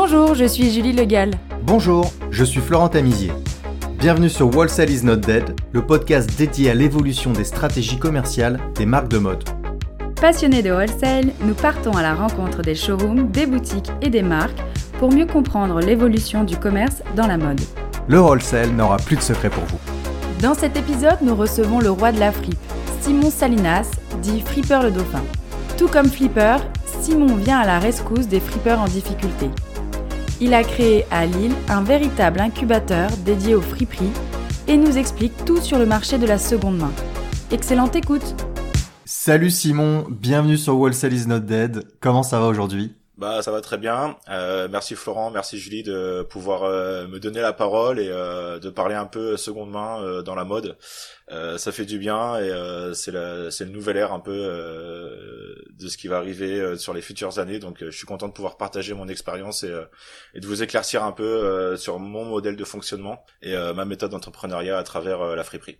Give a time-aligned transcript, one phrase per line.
[0.00, 1.32] Bonjour, je suis Julie Legal.
[1.64, 3.32] Bonjour, je suis Florent Tamizier.
[3.98, 8.86] Bienvenue sur Wholesale is not dead, le podcast dédié à l'évolution des stratégies commerciales des
[8.86, 9.42] marques de mode.
[10.20, 14.60] Passionnés de wholesale, nous partons à la rencontre des showrooms, des boutiques et des marques
[15.00, 17.60] pour mieux comprendre l'évolution du commerce dans la mode.
[18.06, 19.80] Le wholesale n'aura plus de secret pour vous.
[20.40, 22.54] Dans cet épisode, nous recevons le roi de la fripe,
[23.00, 23.90] Simon Salinas,
[24.22, 25.24] dit Flipper le Dauphin.
[25.76, 26.58] Tout comme Flipper,
[27.00, 29.50] Simon vient à la rescousse des flippers en difficulté.
[30.40, 34.12] Il a créé à Lille un véritable incubateur dédié aux friperies
[34.68, 36.92] et nous explique tout sur le marché de la seconde main.
[37.50, 38.36] Excellente écoute
[39.04, 41.88] Salut Simon, bienvenue sur Wholesale is not dead.
[41.98, 42.94] Comment ça va aujourd'hui?
[43.18, 44.16] Bah ça va très bien.
[44.28, 48.70] Euh, merci Florent, merci Julie de pouvoir euh, me donner la parole et euh, de
[48.70, 50.78] parler un peu seconde main euh, dans la mode.
[51.32, 52.48] Euh, ça fait du bien et
[52.94, 53.12] c'est
[53.50, 57.58] c'est le nouvel ère un peu de ce qui va arriver sur les futures années.
[57.58, 59.74] Donc je suis content de pouvoir partager mon expérience et,
[60.34, 64.78] et de vous éclaircir un peu sur mon modèle de fonctionnement et ma méthode d'entrepreneuriat
[64.78, 65.78] à travers la friperie.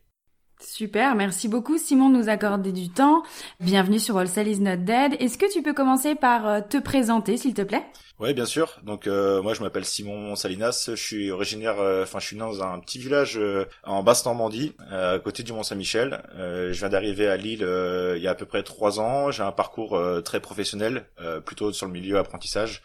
[0.60, 3.22] Super, merci beaucoup Simon de nous accorder du temps.
[3.60, 5.14] Bienvenue sur Wholesale is not dead.
[5.20, 7.84] Est-ce que tu peux commencer par euh, te présenter s'il te plaît?
[8.18, 8.80] Oui, bien sûr.
[8.82, 12.40] Donc euh, moi je m'appelle Simon Salinas, je suis originaire euh, enfin je suis né
[12.40, 13.38] dans un petit village
[13.84, 16.22] en basse Normandie, à côté du Mont-Saint-Michel.
[16.36, 17.64] je viens d'arriver à Lille
[18.16, 21.06] il y a à peu près trois ans, j'ai un parcours très professionnel,
[21.44, 22.82] plutôt sur le milieu apprentissage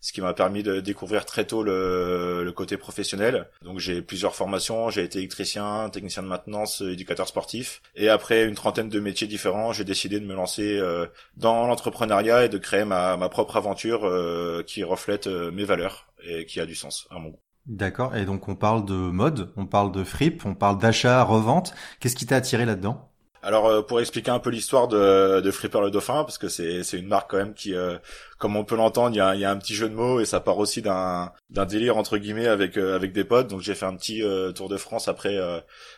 [0.00, 3.48] ce qui m'a permis de découvrir très tôt le, le côté professionnel.
[3.64, 7.82] Donc j'ai plusieurs formations, j'ai été électricien, technicien de maintenance, éducateur sportif.
[7.96, 12.44] Et après une trentaine de métiers différents, j'ai décidé de me lancer euh, dans l'entrepreneuriat
[12.44, 16.60] et de créer ma, ma propre aventure euh, qui reflète euh, mes valeurs et qui
[16.60, 17.40] a du sens à mon goût.
[17.66, 21.74] D'accord, et donc on parle de mode, on parle de fripe, on parle d'achat, revente.
[22.00, 23.07] Qu'est-ce qui t'a attiré là-dedans?
[23.42, 26.98] Alors euh, pour expliquer un peu l'histoire de, de le Dauphin, parce que c'est c'est
[26.98, 27.96] une marque quand même qui, euh,
[28.38, 30.24] comme on peut l'entendre, il y a, y a un petit jeu de mots et
[30.24, 33.48] ça part aussi d'un d'un délire entre guillemets avec euh, avec des potes.
[33.48, 34.22] Donc j'ai fait un petit
[34.54, 35.38] tour de France après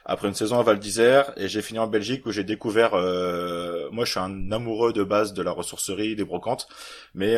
[0.05, 2.93] après une saison à Val d'Isère et j'ai fini en Belgique où j'ai découvert.
[2.93, 6.69] moi je suis un amoureux de base de la ressourcerie, des brocantes,
[7.15, 7.37] mais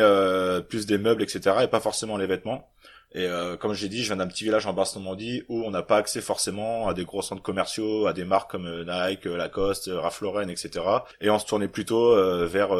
[0.69, 1.57] plus des meubles etc.
[1.63, 2.69] et pas forcément les vêtements.
[3.15, 5.83] Et euh, comme j'ai dit, je viens d'un petit village en Basse-Normandie où on n'a
[5.83, 9.37] pas accès forcément à des gros centres commerciaux, à des marques comme euh, Nike, euh,
[9.37, 10.83] Lacoste, Ralph Lauren, etc.
[11.21, 12.15] Et on se tournait plutôt
[12.45, 12.75] vers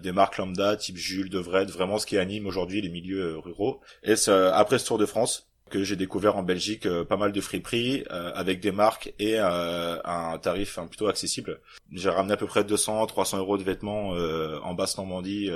[0.00, 3.80] des marques lambda type Jules, Devrette, vraiment ce qui anime aujourd'hui les milieux ruraux.
[4.04, 7.40] Et après ce Tour de France, que j'ai découvert en Belgique euh, pas mal de
[7.40, 11.60] friperies euh, avec des marques et euh, un tarif plutôt accessible.
[11.92, 15.50] J'ai ramené à peu près 200, 300 euros de vêtements en basse Normandie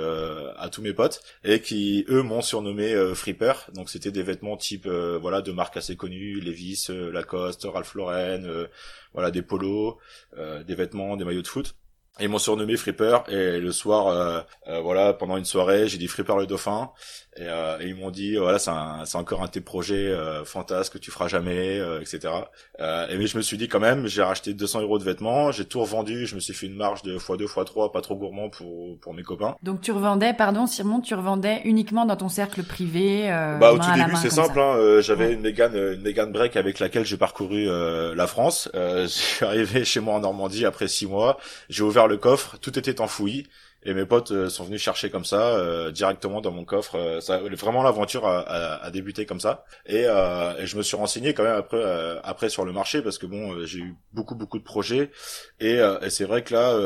[0.57, 3.53] à tous mes potes et qui eux m'ont surnommé Fripper.
[3.73, 8.67] Donc c'était des vêtements type voilà de marques assez connues, Levi's, Lacoste, Ralph Lauren,
[9.13, 9.97] voilà des polos,
[10.35, 11.75] des vêtements, des maillots de foot.
[12.19, 16.47] Ils m'ont surnommé Fripper et le soir, voilà, pendant une soirée, j'ai dit Fripper le
[16.47, 16.91] dauphin
[17.37, 18.71] et, euh, et, ils m'ont dit voilà c'est
[19.05, 22.33] c'est encore un de tes projets euh, fantasques que tu feras jamais euh, etc
[22.79, 25.51] euh, et mais je me suis dit quand même j'ai racheté 200 euros de vêtements
[25.51, 28.49] j'ai tout revendu je me suis fait une marge de x2 x3 pas trop gourmand
[28.49, 29.55] pour pour mes copains.
[29.63, 33.77] Donc tu revendais pardon Simon tu revendais uniquement dans ton cercle privé euh, bah au
[33.77, 37.17] tout début c'est simple hein, euh, j'avais une Mégane une Mégane break avec laquelle j'ai
[37.17, 38.69] parcouru la France.
[38.73, 41.37] Je suis arrivé chez moi en Normandie après six mois
[41.69, 43.47] j'ai ouvert le coffre tout était enfoui
[43.85, 46.95] et mes potes euh, sont venus chercher comme ça euh, directement dans mon coffre.
[46.95, 49.65] Euh, ça, vraiment l'aventure a, a, a, débuté comme ça.
[49.85, 53.25] Et, et, je me suis renseigné quand même après après sur le marché parce que
[53.25, 55.11] bon j'ai eu beaucoup beaucoup de projets
[55.59, 56.77] et, et c'est vrai que là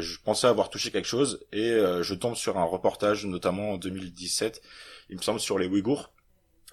[0.00, 1.70] je pensais avoir touché quelque chose et
[2.02, 4.62] je tombe sur un reportage notamment en 2017
[5.10, 6.12] il me semble sur les Ouïghours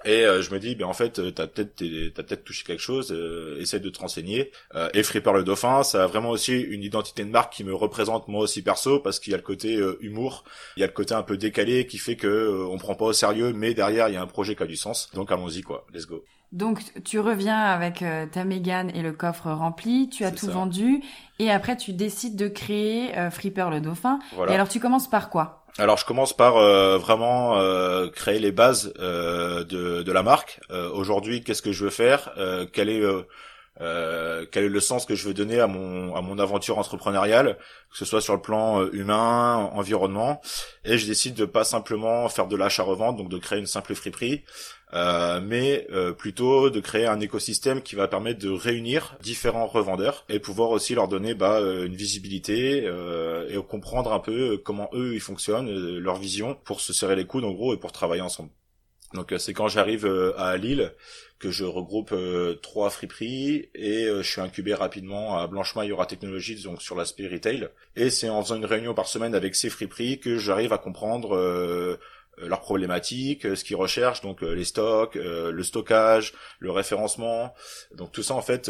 [0.06, 1.76] et euh, je me dis, ben en fait, euh, t'as peut-être
[2.14, 3.12] t'as peut-être touché quelque chose.
[3.12, 4.52] Euh, essaie de te renseigner.
[4.76, 7.74] Euh, et Fripper le Dauphin, ça a vraiment aussi une identité de marque qui me
[7.74, 10.44] représente moi aussi perso parce qu'il y a le côté humour,
[10.78, 13.14] il y a le côté un peu décalé qui fait que on prend pas au
[13.14, 15.10] sérieux, mais derrière il y a un projet qui a du sens.
[15.14, 16.24] Donc allons-y quoi, let's go.
[16.52, 21.02] Donc tu reviens avec ta Mégane et le coffre rempli, tu as tout vendu
[21.40, 24.20] et après tu décides de créer Fripper le Dauphin.
[24.48, 25.65] Et alors tu commences par quoi?
[25.78, 30.62] Alors je commence par euh, vraiment euh, créer les bases euh, de, de, la marque.
[30.94, 32.34] Aujourd'hui, qu'est-ce que je veux faire?
[32.72, 33.02] Quel est
[33.78, 37.58] quel est le sens que je veux donner à mon à mon aventure entrepreneuriale,
[37.92, 40.42] que ce soit sur le plan humain, environnement,
[40.84, 44.44] et je décide de pas simplement faire de l'achat-revente, donc de créer une simple friperie,
[44.94, 50.26] euh, mais euh, plutôt de créer un écosystème qui va permettre de réunir différents revendeurs
[50.30, 52.86] et pouvoir aussi leur donner bah, euh, une visibilité
[53.50, 57.44] et comprendre un peu comment eux ils fonctionnent, leur vision pour se serrer les coudes
[57.44, 58.50] en gros et pour travailler ensemble.
[59.14, 60.06] Donc c'est quand j'arrive
[60.38, 60.94] à Lille
[61.40, 62.14] que je regroupe
[62.62, 67.70] trois friperies et je suis incubé rapidement à Blanchemaille Aura Technologies donc sur l'aspect retail
[67.96, 71.98] et c'est en faisant une réunion par semaine avec ces friperies que j'arrive à comprendre
[72.38, 77.54] leurs problématiques, ce qu'ils recherchent, donc les stocks, le stockage, le référencement.
[77.96, 78.70] Donc tout ça en fait,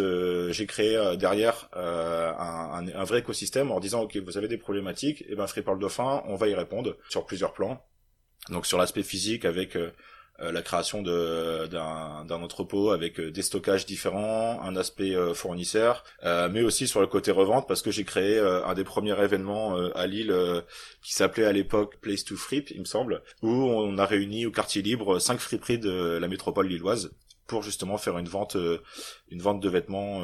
[0.52, 5.30] j'ai créé derrière un, un, vrai écosystème en disant ok vous avez des problématiques, et
[5.30, 7.82] eh ben Freepearl Dauphin on va y répondre sur plusieurs plans.
[8.50, 9.92] Donc sur l'aspect physique avec euh,
[10.40, 16.88] la création d'un entrepôt avec euh, des stockages différents, un aspect euh, fournisseur, mais aussi
[16.88, 20.34] sur le côté revente parce que j'ai créé un des premiers événements à Lille
[21.02, 24.52] qui s'appelait à l'époque Place to Frip, il me semble, où on a réuni au
[24.52, 27.12] quartier libre cinq friperies de la métropole lilloise
[27.48, 28.58] pour justement faire une vente
[29.30, 30.22] une vente de vêtements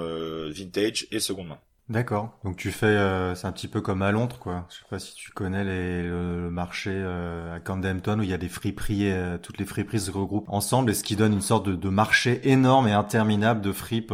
[0.50, 1.60] vintage et seconde main.
[1.92, 2.30] D'accord.
[2.46, 4.66] Donc tu fais, euh, c'est un petit peu comme à Londres, quoi.
[4.70, 8.34] Je sais pas si tu connais les, le, marché euh, à Camden où il y
[8.34, 11.42] a des friperies, euh, toutes les friperies se regroupent ensemble, et ce qui donne une
[11.42, 14.14] sorte de, de marché énorme et interminable de fripes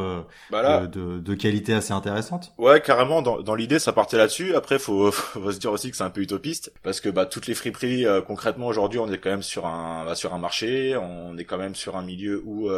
[0.49, 2.51] bah de, de, qualité assez intéressante.
[2.57, 3.21] Ouais, carrément.
[3.21, 4.55] Dans, dans l'idée, ça partait là-dessus.
[4.55, 7.45] Après, faut, faut se dire aussi que c'est un peu utopiste, parce que bah toutes
[7.45, 11.37] les friperies, concrètement aujourd'hui, on est quand même sur un, bah, sur un marché, on
[11.37, 12.71] est quand même sur un milieu où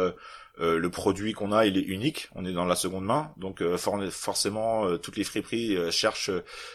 [0.60, 2.28] euh, le produit qu'on a, il est unique.
[2.34, 6.30] On est dans la seconde main, donc euh, forcément, euh, toutes les friperies cherchent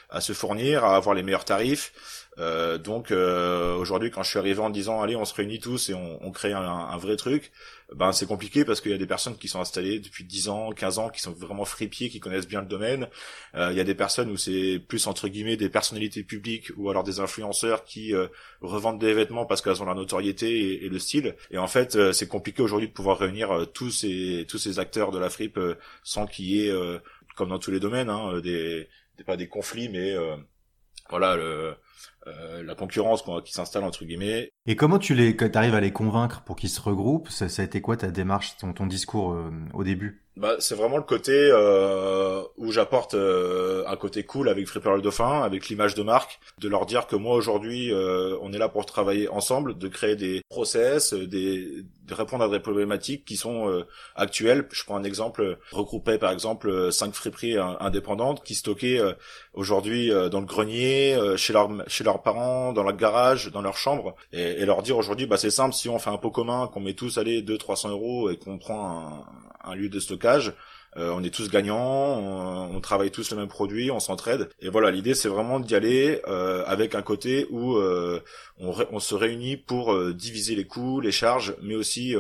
[0.10, 2.25] à se fournir, à avoir les meilleurs tarifs.
[2.38, 5.90] Euh, donc euh, aujourd'hui, quand je suis arrivé en disant allez, on se réunit tous
[5.90, 7.52] et on, on crée un, un, vrai truc,
[7.94, 10.72] ben c'est compliqué parce qu'il y a des personnes qui sont installées depuis 10 ans,
[10.72, 13.08] 15 ans, qui sont vraiment fripiers, qui connaissent bien le domaine.
[13.56, 16.90] Euh, il y a des personnes où c'est plus entre guillemets des personnalités publiques ou
[16.90, 18.28] alors des influenceurs qui euh,
[18.62, 21.36] revendent des vêtements parce qu'elles ont la notoriété et, le style.
[21.52, 25.20] Et en fait, c'est compliqué aujourd'hui de pouvoir réunir tous ces tous ces acteurs de
[25.20, 25.60] la fripe
[26.04, 26.74] sans qu'il y ait,
[27.36, 30.16] comme dans tous les domaines, hein, des, des pas des conflits, mais
[31.10, 31.76] voilà le
[32.28, 34.52] euh, la concurrence qui s'installe entre guillemets.
[34.66, 37.30] Et comment tu les, arrives à les convaincre pour qu'ils se regroupent?
[37.30, 40.26] Ça, ça, a été quoi ta démarche, ton, ton discours euh, au début?
[40.38, 45.02] Bah, c'est vraiment le côté euh, où j'apporte euh, un côté cool avec Fripper le
[45.02, 48.68] Dauphin, avec l'image de marque, de leur dire que moi aujourd'hui euh, on est là
[48.68, 53.70] pour travailler ensemble, de créer des process, des, de répondre à des problématiques qui sont
[53.70, 53.86] euh,
[54.18, 54.68] actuelles.
[54.74, 59.00] Je prends un exemple, regrouper par exemple cinq friperies indépendantes qui stockaient
[59.54, 64.16] aujourd'hui dans le grenier, chez leurs chez leurs parents, dans leur garage, dans leur chambre,
[64.32, 66.80] et, et leur dire aujourd'hui bah c'est simple, si on fait un pot commun, qu'on
[66.80, 70.54] met tous allez 2 300 euros et qu'on prend un un lieu de stockage.
[70.98, 74.50] Euh, on est tous gagnants, on, travaille tous le même produit, on s'entraide.
[74.62, 78.22] Et voilà, l'idée c'est vraiment d'y aller euh, avec un côté où euh,
[78.60, 82.16] on, se réunit pour diviser les coûts, les charges, mais aussi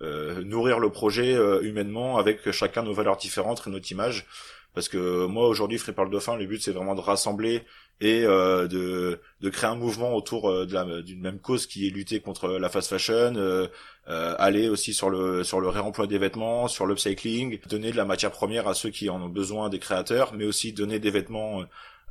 [0.00, 4.26] nourrir le projet humainement avec chacun nos valeurs différentes et notre image.
[4.74, 7.62] Parce que moi aujourd'hui, Free Parle Dauphin, le but c'est vraiment de rassembler
[8.00, 10.66] et euh, de, de créer un mouvement autour euh,
[11.02, 13.68] d'une même cause qui est lutter contre la fast fashion, euh,
[14.08, 18.04] euh, aller aussi sur le sur le réemploi des vêtements, sur l'upcycling, donner de la
[18.04, 21.62] matière première à ceux qui en ont besoin, des créateurs, mais aussi donner des vêtements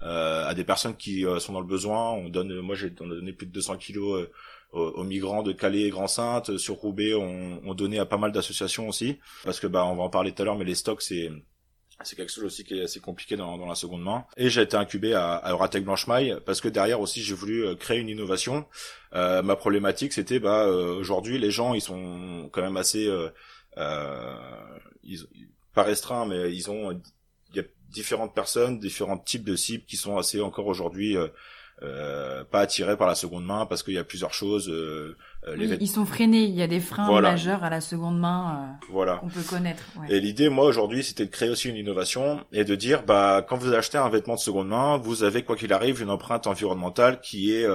[0.03, 2.11] euh, à des personnes qui sont dans le besoin.
[2.11, 4.27] On donne, moi j'ai donné plus de 200 kilos
[4.71, 6.57] aux, migrants de Calais et Grand-Sainte.
[6.57, 10.03] Sur Roubaix, on, on donnait à pas mal d'associations aussi, parce que bah on va
[10.03, 11.29] en parler tout à l'heure, mais les stocks c'est
[12.03, 14.25] c'est quelque chose aussi qui est assez compliqué dans, dans la seconde main.
[14.37, 17.75] Et j'ai été incubé à, à Euratech Blanchemaille parce que derrière aussi j'ai voulu euh,
[17.75, 18.65] créer une innovation.
[19.13, 23.29] Euh, ma problématique c'était bah euh, aujourd'hui les gens ils sont quand même assez euh,
[23.77, 24.35] euh,
[25.03, 25.27] ils,
[25.73, 26.99] pas restreints mais ils ont
[27.51, 31.15] il y a différentes personnes, différents types de cibles qui sont assez encore aujourd'hui
[31.81, 34.71] euh, pas attirés par la seconde main parce qu'il y a plusieurs choses.
[35.47, 36.43] Euh, euh ils sont freinés.
[36.43, 39.17] Il y a des freins majeurs à la seconde main euh, voilà.
[39.17, 39.83] qu'on peut connaître.
[39.99, 40.07] Ouais.
[40.09, 43.57] Et l'idée, moi aujourd'hui, c'était de créer aussi une innovation et de dire, bah, quand
[43.57, 47.19] vous achetez un vêtement de seconde main, vous avez quoi qu'il arrive une empreinte environnementale
[47.21, 47.67] qui est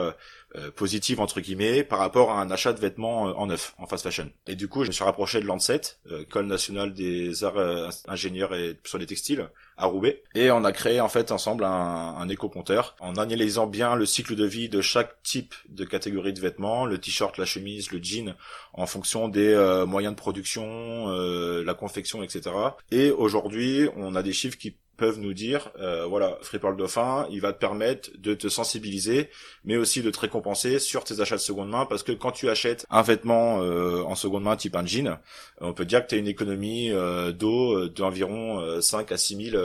[0.55, 3.75] euh, euh, positive entre guillemets par rapport à un achat de vêtements euh, en neuf
[3.79, 4.31] en fast fashion.
[4.47, 8.55] Et du coup, je me suis rapproché de Lancet, euh, école nationale des arts ingénieurs
[8.55, 12.29] et sur les textiles à Roubaix, et on a créé en fait ensemble un, un
[12.29, 16.87] éco-compteur en analysant bien le cycle de vie de chaque type de catégorie de vêtements,
[16.87, 18.35] le t-shirt, la chemise, le jean,
[18.73, 19.55] en fonction des
[19.87, 22.51] moyens de production, la confection, etc.
[22.91, 27.27] Et aujourd'hui, on a des chiffres qui peuvent nous dire, euh, voilà, Free Pearl Dauphin,
[27.31, 29.31] il va te permettre de te sensibiliser,
[29.65, 32.51] mais aussi de te récompenser sur tes achats de seconde main, parce que quand tu
[32.51, 35.19] achètes un vêtement euh, en seconde main, type un jean,
[35.61, 39.63] on peut dire que tu as une économie euh, d'eau d'environ 5 à 6 000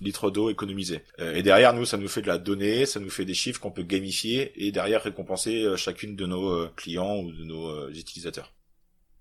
[0.00, 1.02] litres d'eau économisés.
[1.18, 3.70] et derrière, nous, ça nous fait de la donnée, ça nous fait des chiffres qu'on
[3.70, 8.52] peut gamifier, et derrière récompenser chacune de nos clients ou de nos utilisateurs.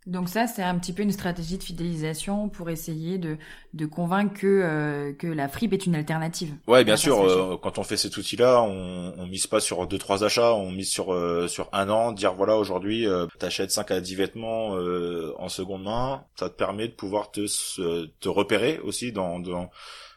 [0.07, 3.37] Donc ça, c'est un petit peu une stratégie de fidélisation pour essayer de,
[3.75, 6.55] de convaincre que, euh, que la fripe est une alternative.
[6.65, 7.21] Ouais, bien sûr.
[7.21, 10.71] Euh, quand on fait cet outil-là, on, on mise pas sur deux trois achats, on
[10.71, 12.13] mise sur euh, sur un an.
[12.13, 13.05] Dire voilà, aujourd'hui,
[13.37, 14.69] t'achètes 5 à 10 vêtements
[15.37, 17.45] en seconde main, ça te permet de pouvoir te
[18.19, 19.69] te repérer aussi dans dans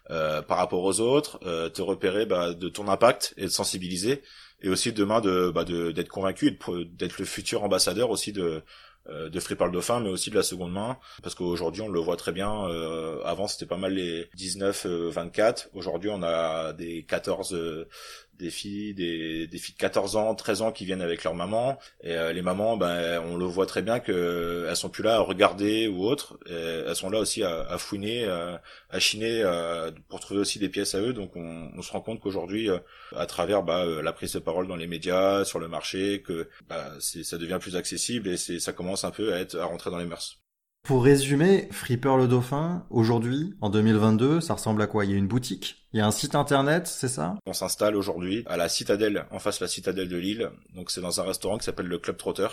[0.09, 1.39] par rapport aux autres,
[1.71, 4.23] te repérer bah, de ton impact et de sensibiliser,
[4.65, 6.59] et aussi demain de bah, d'être convaincu,
[6.97, 8.61] d'être le futur ambassadeur aussi de euh,
[9.11, 12.17] de Free le Dauphin, mais aussi de la seconde main, parce qu'aujourd'hui on le voit
[12.17, 12.67] très bien.
[12.69, 15.69] Euh, avant c'était pas mal les 19-24.
[15.75, 17.57] Aujourd'hui on a des 14
[18.39, 21.79] des filles, des, des filles de 14 ans, 13 ans qui viennent avec leur maman.
[22.03, 25.17] Et euh, les mamans, ben, on le voit très bien que elles sont plus là
[25.17, 26.39] à regarder ou autre.
[26.49, 29.43] elles sont là aussi à, à fouiner, à, chiner
[30.09, 31.13] pour trouver aussi des pièces à eux.
[31.13, 32.79] Donc on, on se rend compte qu'aujourd'hui, euh,
[33.17, 36.49] à travers bah, euh, la prise de parole dans les médias, sur le marché, que
[36.69, 39.99] bah, ça devient plus accessible et ça commence un peu à être à rentrer dans
[39.99, 40.44] les mœurs.
[40.85, 45.07] Pour résumer, Fripper le Dauphin, aujourd'hui, en 2022, ça ressemble à quoi?
[45.07, 47.37] Il y a une boutique, il y a un site internet, c'est ça?
[47.47, 50.51] On s'installe aujourd'hui à la Citadelle, en face de la Citadelle de Lille.
[50.75, 52.49] Donc c'est dans un restaurant qui s'appelle le Club Trotter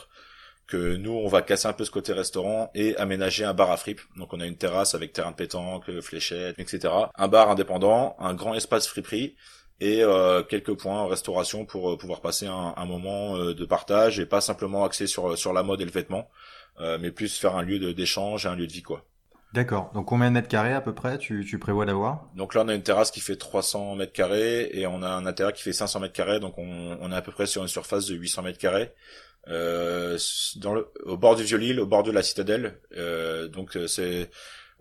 [0.65, 3.75] que nous on va casser un peu ce côté restaurant et aménager un bar à
[3.75, 3.99] fripe.
[4.15, 6.93] Donc on a une terrasse avec terrain de pétanque, fléchettes, etc.
[7.17, 9.35] Un bar indépendant, un grand espace friperie
[9.81, 13.65] et euh, quelques points en restauration pour euh, pouvoir passer un, un moment euh, de
[13.65, 16.29] partage et pas simplement axé sur sur la mode et le vêtement.
[16.81, 19.05] Euh, mais plus faire un lieu d'échange et un lieu de vie quoi.
[19.53, 19.91] D'accord.
[19.93, 22.29] Donc combien de mètres carrés à peu près tu, tu prévois d'avoir?
[22.35, 25.25] Donc là on a une terrasse qui fait 300 mètres carrés et on a un
[25.25, 27.67] intérieur qui fait 500 mètres carrés, donc on, on est à peu près sur une
[27.67, 28.93] surface de 800 mètres carrés.
[29.47, 30.17] Euh,
[30.57, 32.79] dans le, au bord du Vieux-Lille, au bord de la citadelle.
[32.95, 34.29] Euh, donc euh, c'est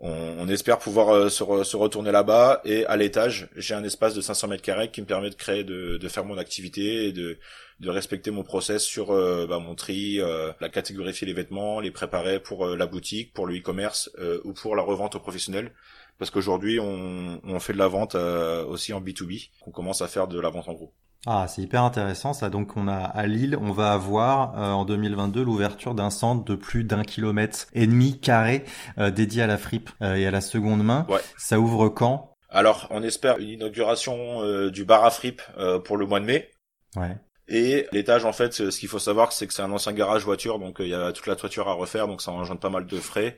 [0.01, 1.43] on, espère pouvoir euh, se,
[1.75, 5.29] retourner là-bas et à l'étage j'ai un espace de 500 mètres carrés qui me permet
[5.29, 7.37] de créer de, faire mon activité et de,
[7.85, 12.39] respecter mon process sur euh, bah, mon tri euh, la catégorifier les vêtements les préparer
[12.39, 14.09] pour la boutique pour le e-commerce
[14.43, 15.71] ou pour la revente aux professionnels.
[16.17, 20.27] Parce qu'aujourd'hui on, on fait de la vente aussi en B2B on commence à faire
[20.27, 20.93] de la vente en gros
[21.27, 22.49] ah, c'est hyper intéressant ça.
[22.49, 26.55] Donc on a à Lille, on va avoir euh, en 2022 l'ouverture d'un centre de
[26.55, 28.63] plus d'un kilomètre et demi carré
[28.97, 31.05] euh, dédié à la fripe euh, et à la seconde main.
[31.09, 31.21] Ouais.
[31.37, 32.35] Ça ouvre quand?
[32.49, 35.41] Alors on espère une inauguration du bar à fripe
[35.85, 36.49] pour le mois de mai.
[36.97, 37.15] Ouais.
[37.47, 40.59] Et l'étage, en fait, ce qu'il faut savoir, c'est que c'est un ancien garage voiture,
[40.59, 42.97] donc il y a toute la toiture à refaire, donc ça engendre pas mal de
[42.97, 43.37] frais.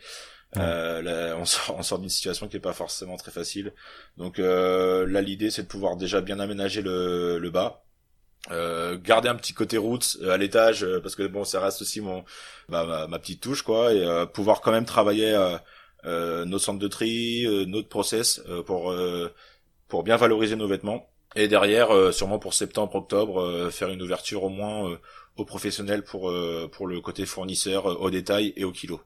[0.58, 3.74] Euh, on sort, on sort d'une situation qui est pas forcément très facile.
[4.18, 7.84] Donc euh, là, l'idée, c'est de pouvoir déjà bien aménager le, le bas.
[8.52, 11.82] Euh, garder un petit côté route euh, à l'étage euh, parce que bon ça reste
[11.82, 12.26] aussi mon
[12.68, 15.34] bah, ma, petite touche quoi et pouvoir quand même travailler
[16.04, 18.94] nos centres de tri notre process pour
[19.88, 24.50] pour bien valoriser nos vêtements et derrière sûrement pour septembre octobre faire une ouverture au
[24.50, 24.98] moins
[25.38, 26.34] aux professionnels pour
[26.72, 29.00] pour le côté fournisseur au détail et au kilo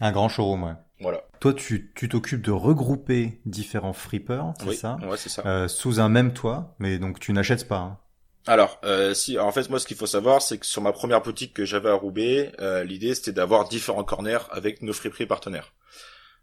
[0.00, 0.74] un grand showroom, ouais.
[1.00, 1.22] Voilà.
[1.40, 4.96] Toi, tu tu t'occupes de regrouper différents flippers, c'est ça?
[5.02, 5.42] Ouais, c'est ça.
[5.46, 7.76] Euh, sous un même toit, mais donc tu n'achètes pas.
[7.76, 7.98] Hein?
[8.46, 11.20] Alors, euh, si, en fait, moi, ce qu'il faut savoir, c'est que sur ma première
[11.20, 15.72] boutique que j'avais à Roubaix, euh, l'idée c'était d'avoir différents corners avec nos friperies partenaires.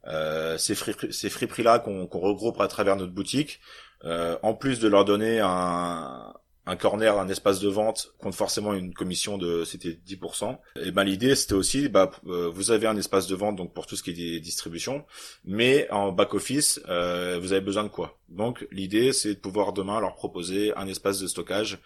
[0.07, 3.61] Euh, ces friperies, ces friperies là qu'on qu'on regroupe à travers notre boutique,
[4.03, 6.33] euh, en plus de leur donner un,
[6.65, 10.57] un corner, un espace de vente compte forcément une commission de c'était 10%.
[10.81, 13.85] Et ben l'idée c'était aussi bah euh, vous avez un espace de vente donc pour
[13.85, 15.05] tout ce qui est des distributions,
[15.43, 18.17] mais en back office euh, vous avez besoin de quoi?
[18.29, 21.79] Donc l'idée c'est de pouvoir demain leur proposer un espace de stockage,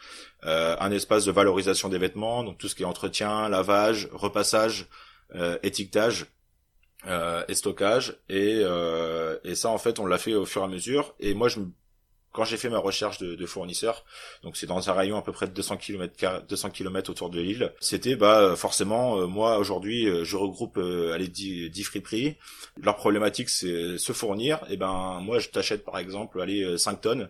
[0.46, 4.88] euh, un espace de valorisation des vêtements, donc tout ce qui est entretien, lavage, repassage,
[5.64, 6.28] étiquetage.
[7.50, 8.64] et stockage et,
[9.44, 11.60] et ça en fait on l'a fait au fur et à mesure et moi je
[11.60, 11.68] me
[12.38, 14.06] quand j'ai fait ma recherche de, de fournisseurs,
[14.44, 17.42] donc c'est dans un rayon à peu près de 200 km 200 km autour de
[17.42, 22.36] l'île, c'était bah forcément euh, moi aujourd'hui euh, je regroupe euh, allez 10, 10 friperies.
[22.80, 27.30] Leur problématique c'est se fournir et ben moi je t'achète par exemple allez 5 tonnes.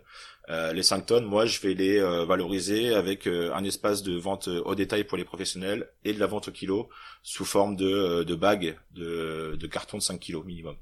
[0.50, 5.04] les 5 tonnes, moi, je vais les valoriser avec un espace de vente au détail
[5.04, 6.90] pour les professionnels et de la vente au kilo
[7.24, 10.76] sous forme de, de bagues de, de carton de 5 kilos minimum.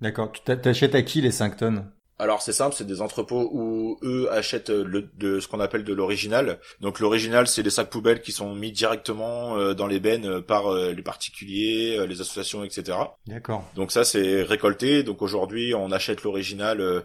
[0.00, 0.32] D'accord.
[0.32, 1.92] Tu t'achètes à qui les 5 tonnes?
[2.22, 5.92] Alors c'est simple, c'est des entrepôts où eux achètent le, de ce qu'on appelle de
[5.92, 6.60] l'original.
[6.80, 10.40] Donc l'original, c'est des sacs poubelles qui sont mis directement euh, dans les bennes euh,
[10.40, 12.96] par euh, les particuliers, les associations, etc.
[13.26, 13.68] D'accord.
[13.74, 15.02] Donc ça c'est récolté.
[15.02, 17.00] Donc aujourd'hui, on achète l'original euh,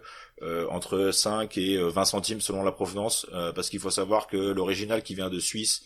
[0.70, 4.38] entre 5 et 20 euh, centimes selon la provenance, euh, parce qu'il faut savoir que
[4.38, 5.84] l'original qui vient de Suisse,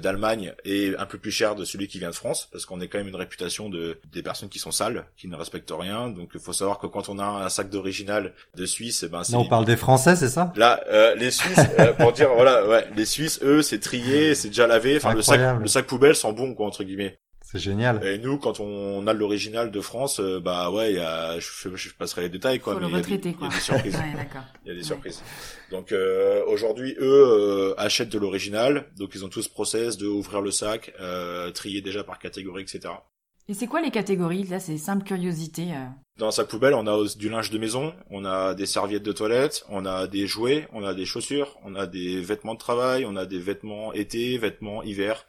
[0.00, 2.88] d'Allemagne, est un peu plus cher de celui qui vient de France, parce qu'on est
[2.88, 6.08] quand même une réputation de des personnes qui sont sales, qui ne respectent rien.
[6.08, 9.22] Donc il faut savoir que quand on a un sac d'original de Suisse, eh ben
[9.22, 9.36] c'est...
[9.36, 10.50] on parle des Français, c'est ça?
[10.56, 10.82] Là,
[11.16, 11.60] les Suisses,
[11.98, 14.96] pour dire voilà, ouais, les Suisses, eux, c'est trié, c'est déjà lavé.
[14.96, 17.18] Enfin, le sac, le sac poubelle sent bon, quoi, entre guillemets.
[17.48, 18.04] C'est génial.
[18.04, 21.94] Et nous, quand on a l'original de France, euh, bah ouais, y a, je, je,
[21.94, 22.74] passerai les détails quoi.
[22.74, 23.48] Faut mais le retraiter quoi.
[23.48, 23.94] Il y a des surprises.
[23.96, 24.28] ouais,
[24.64, 25.22] il y a des surprises.
[25.70, 30.08] Donc euh, aujourd'hui, eux euh, achètent de l'original, donc ils ont tous ce process de
[30.08, 32.94] ouvrir le sac, euh, trier déjà par catégorie, etc.
[33.48, 34.42] Et c'est quoi les catégories?
[34.42, 35.72] Là, c'est simple curiosité.
[35.72, 35.86] euh.
[36.18, 39.64] Dans sac poubelle, on a du linge de maison, on a des serviettes de toilette,
[39.68, 43.14] on a des jouets, on a des chaussures, on a des vêtements de travail, on
[43.14, 45.26] a des vêtements été, vêtements hiver.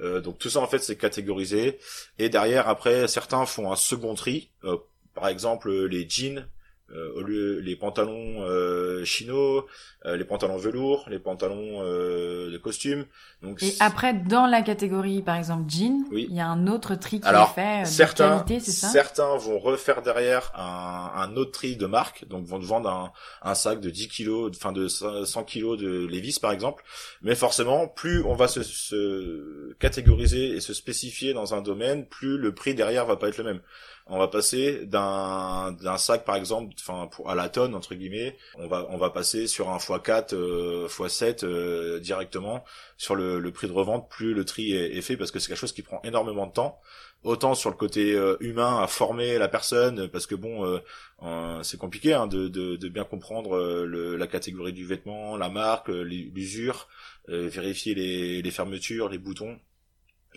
[0.00, 1.78] Euh, donc tout ça en fait c'est catégorisé.
[2.18, 4.50] Et derrière après certains font un second tri.
[4.64, 4.76] Euh,
[5.14, 6.46] par exemple les jeans,
[6.94, 9.66] euh, au lieu les pantalons euh, chino,
[10.06, 13.04] euh, les pantalons velours, les pantalons euh, de costume.
[13.42, 16.26] Donc Et après, dans la catégorie, par exemple, jean, Oui.
[16.30, 18.72] il y a un autre tri qui Alors, est fait euh, de certains, qualité, c'est
[18.72, 18.88] ça?
[18.88, 23.12] certains vont refaire derrière un, un autre tri de marque, donc vont te vendre un,
[23.42, 26.84] un sac de 10 kilos, enfin de 100 kilos de Levi's par exemple.
[27.22, 32.38] Mais forcément, plus on va se, se catégoriser et se spécifier dans un domaine, plus
[32.38, 33.60] le prix derrière va pas être le même.
[34.10, 38.86] On va passer d'un sac par exemple, enfin à la tonne entre guillemets, on va
[38.90, 42.64] on va passer sur un x4, euh, x7 euh, directement
[42.96, 44.08] sur le, prix de revente.
[44.08, 46.80] Plus le tri est, fait parce que c'est quelque chose qui prend énormément de temps
[47.24, 51.78] autant sur le côté euh, humain à former la personne parce que bon euh, c'est
[51.78, 56.88] compliqué hein, de, bien comprendre le, la catégorie du vêtement la marque l'usure
[57.26, 59.58] vérifier les fermetures les boutons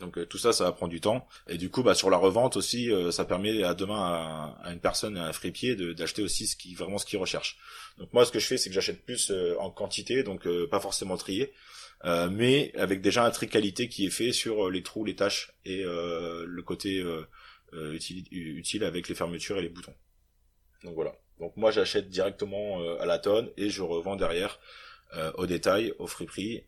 [0.01, 2.17] donc euh, tout ça ça va prendre du temps et du coup bah sur la
[2.17, 6.47] revente aussi euh, ça permet à demain à, une personne à un fripier d'acheter aussi
[6.47, 7.57] ce qui vraiment ce qu'il recherche
[7.97, 10.67] donc moi ce que je fais c'est que j'achète plus euh, en quantité donc euh,
[10.67, 11.53] pas forcément trié
[12.05, 15.15] euh, mais avec déjà un tri qualité qui est fait sur euh, les trous, les
[15.15, 17.03] tâches et le côté
[17.73, 19.93] utile, utile avec les fermetures et les boutons.
[20.83, 21.13] Donc voilà.
[21.39, 24.59] Donc moi j'achète directement à la tonne et je revends derrière
[25.35, 26.63] au détail, au friperie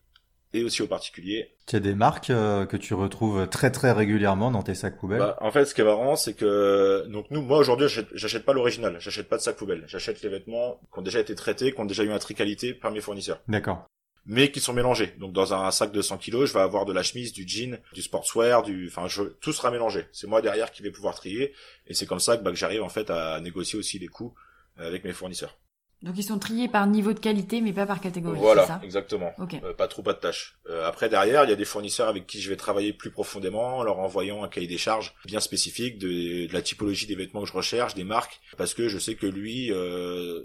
[0.53, 1.51] et aussi aux particuliers.
[1.67, 5.19] Tu as des marques euh, que tu retrouves très très régulièrement dans tes sacs poubelles?
[5.19, 8.53] Bah, en fait, ce qui est marrant, c'est que donc nous, moi aujourd'hui, j'achète- pas
[8.53, 11.79] l'original, j'achète pas de sac poubelle, j'achète les vêtements qui ont déjà été traités, qui
[11.79, 13.39] ont déjà eu un tri qualité par mes fournisseurs.
[13.47, 13.85] D'accord.
[14.25, 15.13] mais qui sont mélangés.
[15.19, 17.77] Donc dans un sac de 100 kilos, je vais avoir de la chemise, du jean,
[17.93, 19.23] du sportswear, du, enfin, je...
[19.41, 20.05] tout sera mélangé.
[20.13, 21.51] C'est moi derrière qui vais pouvoir trier,
[21.87, 24.33] et c'est comme ça que, bah, que j'arrive en fait à négocier aussi les coûts
[24.79, 25.57] euh, avec mes fournisseurs.
[26.03, 28.81] Donc ils sont triés par niveau de qualité, mais pas par catégorie, voilà, ça?
[28.83, 29.31] exactement.
[29.39, 29.55] Ok.
[29.63, 30.55] Euh, pas trop, pas de tâches.
[30.69, 33.77] Euh, après derrière, il y a des fournisseurs avec qui je vais travailler plus profondément,
[33.77, 37.41] en leur envoyant un cahier des charges bien spécifique de, de la typologie des vêtements
[37.43, 40.41] que je recherche, des marques, parce que je sais que lui, euh,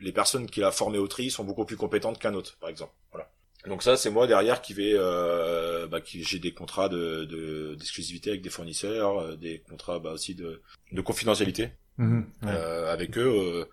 [0.00, 2.92] les personnes qu'il a formées au tri sont beaucoup plus compétentes qu'un autre, par exemple.
[3.12, 3.30] Voilà.
[3.66, 7.74] Donc ça, c'est moi derrière qui vais, euh, bah, qui j'ai des contrats de de-
[7.76, 10.60] d'exclusivité avec des fournisseurs, euh, des contrats bah, aussi de,
[10.92, 12.48] de confidentialité Mhm, ouais.
[12.52, 13.64] euh, avec eux euh,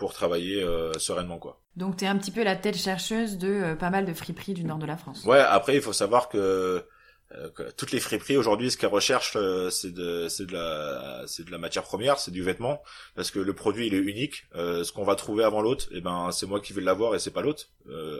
[0.00, 1.60] pour travailler euh, sereinement, quoi.
[1.76, 4.64] Donc t'es un petit peu la tête chercheuse de euh, pas mal de friperies du
[4.64, 5.24] nord de la France.
[5.26, 6.86] Ouais, après il faut savoir que,
[7.32, 9.36] euh, que toutes les friperies aujourd'hui, ce qu'elles recherchent,
[9.70, 12.82] c'est de, c'est de la, c'est de la matière première, c'est du vêtement,
[13.14, 14.46] parce que le produit il est unique.
[14.54, 17.30] Ce qu'on va trouver avant l'autre, eh ben c'est moi qui vais l'avoir et c'est
[17.30, 17.66] pas l'autre.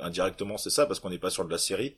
[0.03, 1.97] Indirectement, c'est ça, parce qu'on n'est pas sur de la série.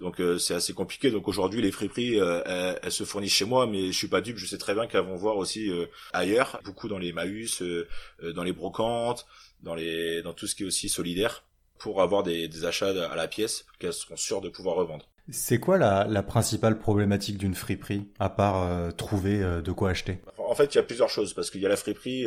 [0.00, 1.10] Donc euh, c'est assez compliqué.
[1.10, 4.20] Donc aujourd'hui les friperies, euh, elles, elles se fournissent chez moi, mais je suis pas
[4.20, 4.38] dupe.
[4.38, 7.86] Je sais très bien qu'elles vont voir aussi euh, ailleurs, beaucoup dans les Maüs, euh,
[8.22, 9.26] euh, dans les brocantes,
[9.62, 11.44] dans les, dans tout ce qui est aussi solidaire,
[11.78, 15.06] pour avoir des, des achats à la pièce qu'elles seront sûres de pouvoir revendre.
[15.32, 19.90] C'est quoi la, la principale problématique d'une friperie, à part euh, trouver euh, de quoi
[19.90, 20.18] acheter?
[20.38, 22.26] En fait, il y a plusieurs choses parce qu'il y a la friperie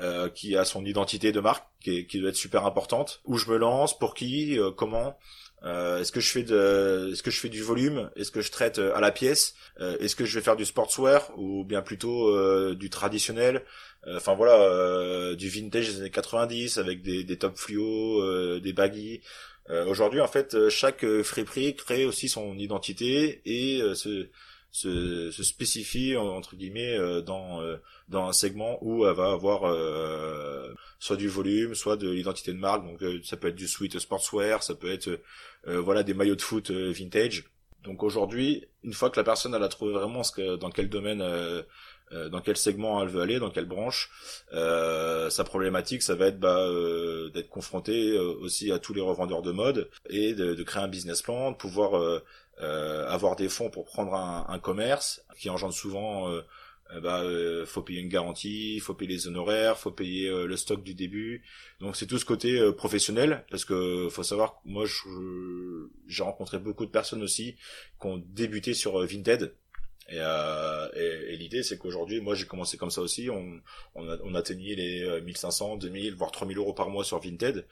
[0.00, 3.20] euh, qui a son identité de marque qui, est- qui doit être super importante.
[3.24, 5.18] Où je me lance, pour qui, euh, comment.
[5.64, 8.50] Euh, est-ce que je fais de, est-ce que je fais du volume, est-ce que je
[8.52, 11.82] traite euh, à la pièce, Euh, est-ce que je vais faire du sportswear ou bien
[11.82, 13.62] plutôt euh, du traditionnel?
[14.06, 18.72] Euh, Enfin voilà, euh, du vintage des années 90 avec des, des top fluo, des
[18.72, 19.20] baggy.
[19.88, 24.28] Aujourd'hui, en fait, chaque friperie crée aussi son identité et se,
[24.70, 27.76] se, se spécifie entre guillemets euh, dans euh,
[28.08, 32.58] dans un segment où elle va avoir euh, soit du volume, soit de l'identité de
[32.58, 32.84] marque.
[32.84, 35.08] Donc euh, ça peut être du sweat sportswear, ça peut être
[35.66, 37.44] euh, voilà des maillots de foot vintage.
[37.84, 40.22] Donc aujourd'hui, une fois que la personne elle a trouvé vraiment
[40.60, 41.62] dans quel domaine, euh,
[42.10, 44.10] dans quel segment elle veut aller, dans quelle branche,
[44.52, 49.00] euh, sa problématique, ça va être bah, euh, d'être confronté euh, aussi à tous les
[49.00, 52.22] revendeurs de mode et de, de créer un business plan, de pouvoir
[52.58, 56.42] avoir des fonds pour prendre un, un commerce qui engendre souvent euh,
[56.92, 60.56] euh, bah, euh, faut payer une garantie, faut payer les honoraires, faut payer euh, le
[60.56, 61.42] stock du début.
[61.80, 64.84] Donc c'est tout ce côté euh, professionnel parce que faut savoir que moi
[66.06, 67.56] j'ai rencontré beaucoup de personnes aussi
[68.00, 69.54] qui ont débuté sur euh, Vinted.
[70.08, 73.60] Et, euh, et, et l'idée c'est qu'aujourd'hui, moi j'ai commencé comme ça aussi, on,
[73.96, 77.66] on, a, on atteignait les euh, 1500, 2000, voire 3000 euros par mois sur Vinted.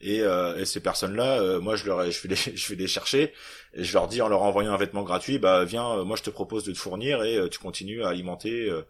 [0.00, 2.86] Et, euh, et ces personnes-là, euh, moi je leur, je vais les, je vais les
[2.88, 3.32] chercher
[3.74, 6.22] et je leur dis en leur envoyant un vêtement gratuit, bah viens, euh, moi je
[6.22, 8.82] te propose de te fournir et euh, tu continues à alimenter euh,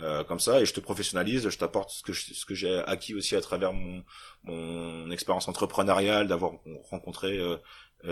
[0.00, 0.60] euh, comme ça.
[0.60, 3.40] Et je te professionnalise, je t'apporte ce que je- ce que j'ai acquis aussi à
[3.40, 4.02] travers mon
[4.44, 6.52] mon expérience entrepreneuriale, d'avoir
[6.90, 7.56] rencontré euh,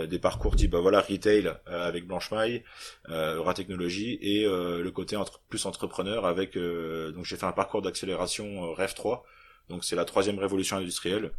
[0.07, 2.63] des parcours type bah voilà retail avec Blanche Maille,
[3.09, 8.73] Eura Technologie et le côté entre, plus entrepreneur avec donc j'ai fait un parcours d'accélération
[8.73, 9.23] Rêve 3
[9.69, 11.31] donc c'est la troisième révolution industrielle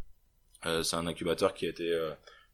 [0.63, 1.93] c'est un incubateur qui a été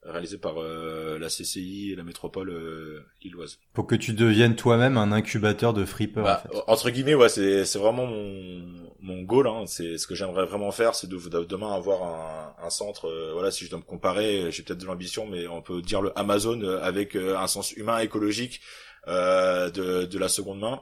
[0.05, 3.59] réalisé par euh, la CCI et la métropole euh, lilloise.
[3.73, 6.21] Pour que tu deviennes toi-même un incubateur de flipper.
[6.21, 6.63] Bah, en fait.
[6.67, 8.63] Entre guillemets, ouais, c'est c'est vraiment mon
[8.99, 9.47] mon goal.
[9.47, 9.63] Hein.
[9.65, 13.07] C'est ce que j'aimerais vraiment faire, c'est de, demain avoir un, un centre.
[13.07, 16.01] Euh, voilà, si je dois me comparer, j'ai peut-être de l'ambition, mais on peut dire
[16.01, 18.61] le Amazon avec un sens humain écologique
[19.07, 20.81] de de la seconde main.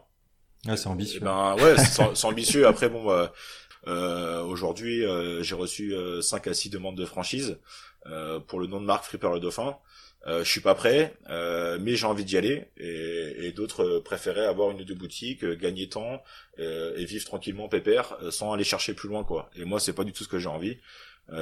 [0.68, 1.20] Ah, c'est ambitieux.
[1.20, 2.68] Et eh ben ouais, c'est ambitieux.
[2.68, 3.28] Après bon.
[3.88, 5.04] Euh, Aujourd'hui,
[5.41, 7.58] j'ai reçu 5 à 6 demandes de franchise.
[8.08, 9.78] Euh, pour le nom de marque Flipper le Dauphin.
[10.28, 12.65] Euh, je suis pas prêt, euh, mais j'ai envie d'y aller.
[12.78, 16.24] Et, et d'autres préféraient avoir une ou deux boutiques, gagner temps
[16.58, 19.50] et vivre tranquillement pépère, sans aller chercher plus loin quoi.
[19.56, 20.78] Et moi, c'est pas du tout ce que j'ai envie.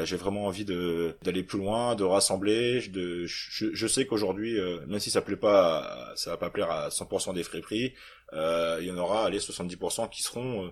[0.03, 2.87] j'ai vraiment envie de d'aller plus loin, de rassembler.
[2.87, 6.89] De, je, je sais qu'aujourd'hui, même si ça plaît pas, ça va pas plaire à
[6.89, 7.93] 100% des friperies,
[8.33, 10.71] il y en aura allez 70% qui seront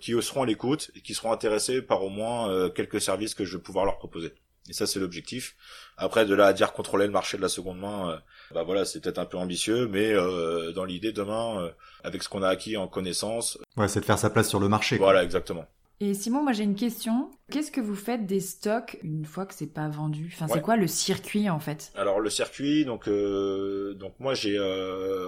[0.00, 3.56] qui seront à l'écoute et qui seront intéressés par au moins quelques services que je
[3.56, 4.34] vais pouvoir leur proposer.
[4.68, 5.56] Et ça, c'est l'objectif.
[5.96, 8.16] Après, de là à dire contrôler le marché de la seconde main, euh,
[8.54, 11.70] bah voilà, c'est peut-être un peu ambitieux, mais euh, dans l'idée, demain, euh,
[12.04, 13.58] avec ce qu'on a acquis en connaissance...
[13.76, 14.96] Ouais, c'est de faire sa place sur le marché.
[14.96, 15.66] Voilà, exactement.
[16.02, 17.30] Et Simon, moi j'ai une question.
[17.50, 20.32] Qu'est-ce que vous faites des stocks une fois que c'est pas vendu?
[20.32, 21.92] Enfin, c'est quoi le circuit en fait?
[21.94, 24.58] Alors le circuit, donc donc moi j'ai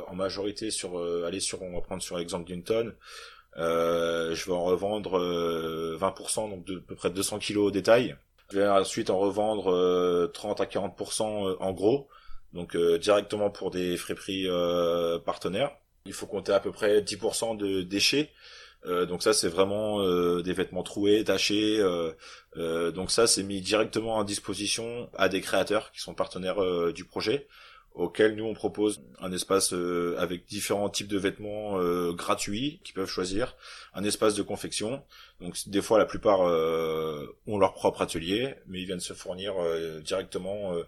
[0.08, 2.94] en majorité sur aller sur on va prendre sur l'exemple d'une tonne,
[3.56, 5.18] je vais en revendre
[5.98, 8.16] 20% donc de à peu près 200 kilos au détail.
[8.52, 12.08] Je vais ensuite en revendre 30 euh, à 40% euh, en gros,
[12.52, 14.46] donc euh, directement pour des friperies
[15.24, 15.70] partenaires.
[16.04, 18.30] Il faut compter à peu près 10% de déchets.
[18.84, 20.02] donc ça c'est vraiment
[20.40, 21.78] des vêtements troués, tachés.
[22.56, 27.46] donc ça c'est mis directement à disposition à des créateurs qui sont partenaires du projet
[27.94, 32.94] auquel nous on propose un espace euh, avec différents types de vêtements euh, gratuits qu'ils
[32.94, 33.56] peuvent choisir,
[33.94, 35.02] un espace de confection.
[35.40, 39.54] Donc des fois la plupart euh, ont leur propre atelier, mais ils viennent se fournir
[40.02, 40.84] directement euh,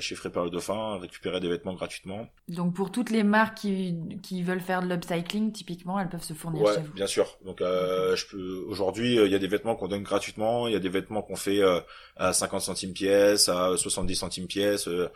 [0.00, 2.26] chez Frépar le Dauphin, récupérer des vêtements gratuitement.
[2.48, 6.34] Donc pour toutes les marques qui, qui veulent faire de l'upcycling, typiquement, elles peuvent se
[6.34, 6.92] fournir ouais, chez vous.
[6.92, 7.38] bien sûr.
[7.44, 10.72] Donc euh, je peux aujourd'hui, euh, il y a des vêtements qu'on donne gratuitement, il
[10.72, 11.80] y a des vêtements qu'on fait euh,
[12.16, 14.88] à 50 centimes pièce, à 70 centimes pièce.
[14.88, 15.08] Euh,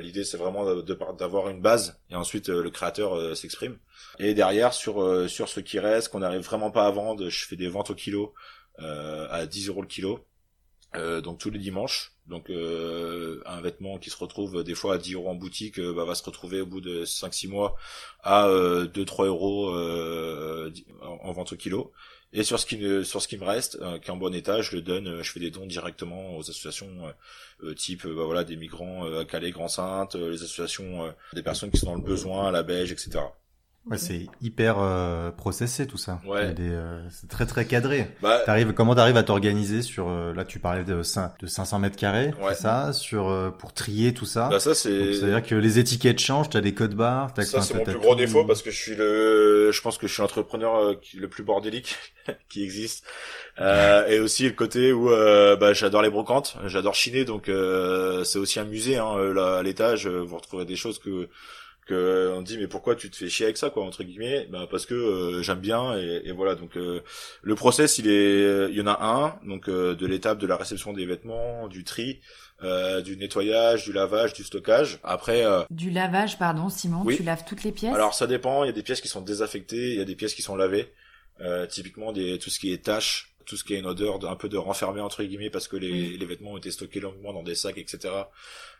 [0.00, 3.78] L'idée c'est vraiment d'avoir une base et ensuite le créateur s'exprime.
[4.18, 7.54] Et derrière sur sur ce qui reste, qu'on n'arrive vraiment pas à vendre, je fais
[7.54, 8.34] des ventes au kilo
[8.78, 10.26] à 10 euros le kilo.
[11.22, 15.14] donc tous les dimanches donc euh, un vêtement qui se retrouve des fois à 10
[15.14, 17.76] euros en boutique euh, bah, va se retrouver au bout de 5-6 mois
[18.22, 19.74] à 2-3 euh, euros
[21.02, 21.92] en, vente au kilo.
[22.32, 24.76] Et sur ce qui sur ce qui me reste, qui est en bon état, je
[24.76, 27.12] le donne, je fais des dons directement aux associations
[27.74, 31.86] type bah, voilà des migrants à Calais, Grand Sainte, les associations des personnes qui sont
[31.86, 33.18] dans le besoin, à la Belge, etc.
[33.86, 36.20] Ouais, c'est hyper euh, processé tout ça.
[36.26, 36.54] Ouais.
[36.60, 38.14] Euh, c'est très très cadré.
[38.20, 41.96] Bah, t'arrives, comment t'arrives à t'organiser sur euh, là tu parlais de, de 500 mètres
[41.96, 42.54] carrés, ouais.
[42.54, 44.48] ça, sur euh, pour trier tout ça?
[44.50, 45.14] Bah ça c'est.
[45.14, 47.32] C'est-à-dire que les étiquettes changent, t'as des codes barres.
[47.38, 50.06] As ça c'est mon plus gros défaut parce que je suis le, je pense que
[50.06, 51.96] je suis l'entrepreneur le plus bordélique
[52.50, 53.06] qui existe.
[53.58, 58.64] et aussi le côté où bah, j'adore les brocantes, j'adore chiner donc c'est aussi un
[58.64, 58.98] musée.
[58.98, 61.30] Hein, là, à l'étage vous retrouverez des choses que
[61.90, 64.46] que on dit mais pourquoi tu te fais chier avec ça quoi entre guillemets?
[64.50, 66.54] Bah parce que euh, j'aime bien et, et, voilà.
[66.54, 67.00] Donc euh,
[67.42, 70.56] le process il est il y en a un donc euh, de l'étape de la
[70.56, 72.20] réception des vêtements du tri
[73.04, 74.98] du nettoyage du lavage du stockage.
[75.02, 77.94] Après du lavage pardon Simon tu laves toutes les pièces?
[77.94, 78.64] Alors ça dépend.
[78.64, 80.56] Il y a des pièces qui sont désaffectées il y a des pièces qui sont
[80.56, 80.92] lavées.
[81.70, 84.36] Typiquement des tout ce qui est tâches tout ce qui a une odeur de, un
[84.36, 87.42] peu de renfermé entre guillemets parce que les, les vêtements ont été stockés longuement dans
[87.42, 88.10] des sacs etc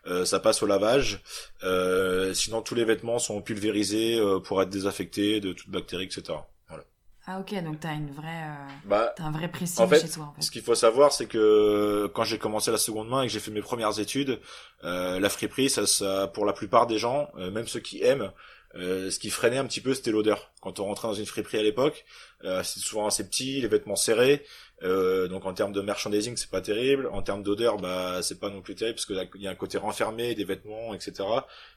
[0.07, 1.21] euh, ça passe au lavage.
[1.63, 6.39] Euh, sinon tous les vêtements sont pulvérisés euh, pour être désaffectés de toute bactérie etc
[6.69, 6.85] voilà.
[7.27, 8.47] Ah ok donc t'as une vraie
[8.85, 10.41] bah, t'as un vrai pressing chez toi en fait.
[10.41, 13.41] ce qu'il faut savoir c'est que quand j'ai commencé la seconde main et que j'ai
[13.41, 14.39] fait mes premières études
[14.83, 18.31] la friperie ça, ça pour la plupart des gens même ceux qui aiment
[18.75, 20.51] euh, ce qui freinait un petit peu, c'était l'odeur.
[20.61, 22.05] Quand on rentrait dans une friperie à l'époque,
[22.43, 24.45] euh, c'est souvent assez petit, les vêtements serrés.
[24.83, 27.07] Euh, donc en termes de merchandising, c'est pas terrible.
[27.11, 29.77] En termes d'odeur, bah c'est pas non plus terrible parce qu'il y a un côté
[29.77, 31.23] renfermé des vêtements, etc.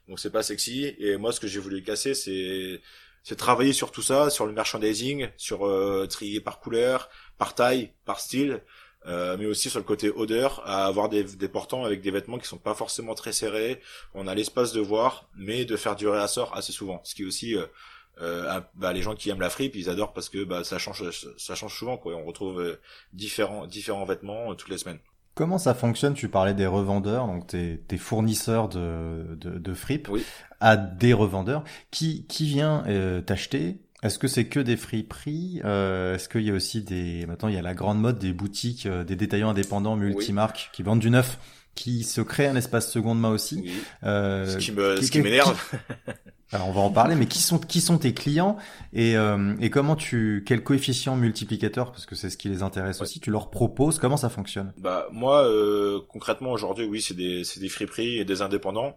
[0.09, 0.95] Donc c'est pas sexy.
[0.99, 2.81] Et moi, ce que j'ai voulu casser, c'est
[3.25, 7.91] c'est travailler sur tout ça, sur le merchandising, sur euh, trier par couleur, par taille,
[8.05, 8.61] par style.
[9.07, 12.39] Euh, mais aussi sur le côté odeur, à avoir des, des portants avec des vêtements
[12.39, 13.81] qui sont pas forcément très serrés.
[14.15, 17.01] On a l'espace de voir, mais de faire durer à sort assez souvent.
[17.05, 17.67] Ce qui est aussi euh,
[18.23, 21.05] euh, bah, les gens qui aiment la fripe, ils adorent parce que bah, ça change,
[21.37, 22.15] ça change souvent quoi.
[22.17, 22.79] On retrouve
[23.13, 25.01] différents différents vêtements toutes les semaines.
[25.35, 26.15] Comment ça fonctionne?
[26.15, 30.25] Tu parlais des revendeurs, donc tes, tes fournisseurs de, de, de fripe, Oui.
[30.61, 31.65] à des revendeurs.
[31.91, 33.81] Qui, qui vient euh, t'acheter?
[34.05, 37.25] Est-ce que c'est que des friperies euh, Est-ce qu'il y a aussi des...
[37.27, 40.83] Maintenant, il y a la grande mode des boutiques, euh, des détaillants indépendants multimarques qui
[40.83, 41.39] vendent du neuf,
[41.75, 43.61] qui se créent un espace seconde main aussi.
[43.65, 43.73] Oui.
[44.05, 45.59] Euh, Ce qui me, qui- ce qui m'énerve.
[46.53, 48.57] alors on va en parler, mais qui sont qui sont tes clients
[48.93, 52.99] et euh, et comment tu quel coefficient multiplicateur parce que c'est ce qui les intéresse
[52.99, 53.05] Ouais.
[53.05, 53.19] aussi.
[53.19, 54.73] Tu leur proposes comment ça fonctionne?
[54.79, 58.97] Bah moi euh, concrètement aujourd'hui oui c'est des c'est des friperies et des indépendants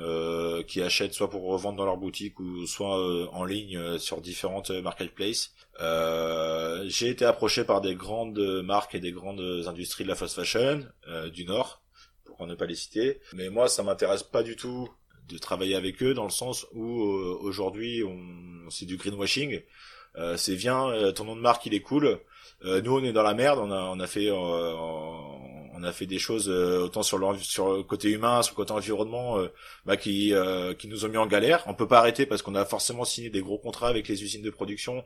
[0.00, 3.98] euh, qui achètent soit pour revendre dans leur boutique ou soit euh, en ligne euh,
[3.98, 5.52] sur différentes euh, marketplaces.
[5.80, 10.34] Euh, j'ai été approché par des grandes marques et des grandes industries de la fast
[10.36, 11.82] fashion euh, du Nord
[12.24, 13.20] pour ne pas les citer.
[13.34, 14.88] Mais moi ça m'intéresse pas du tout
[15.28, 19.60] de travailler avec eux dans le sens où aujourd'hui on c'est du greenwashing.
[20.36, 22.18] C'est viens ton nom de marque il est cool.
[22.64, 24.74] Nous on est dans la merde, on a on a fait euh,
[25.80, 28.56] on a fait des choses euh, autant sur le sur le côté humain, sur le
[28.56, 29.48] côté environnement euh,
[29.86, 31.64] bah, qui euh, qui nous ont mis en galère.
[31.66, 34.42] On peut pas arrêter parce qu'on a forcément signé des gros contrats avec les usines
[34.42, 35.04] de production.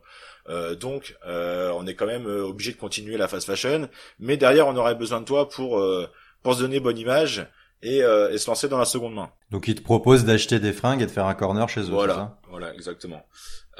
[0.48, 4.66] Euh, donc euh, on est quand même obligé de continuer la fast fashion, mais derrière
[4.66, 6.08] on aurait besoin de toi pour euh,
[6.42, 7.46] pour se donner bonne image
[7.82, 9.30] et, euh, et se lancer dans la seconde main.
[9.50, 11.90] Donc ils te proposent d'acheter des fringues et de faire un corner chez eux.
[11.90, 13.24] Voilà, voilà, exactement.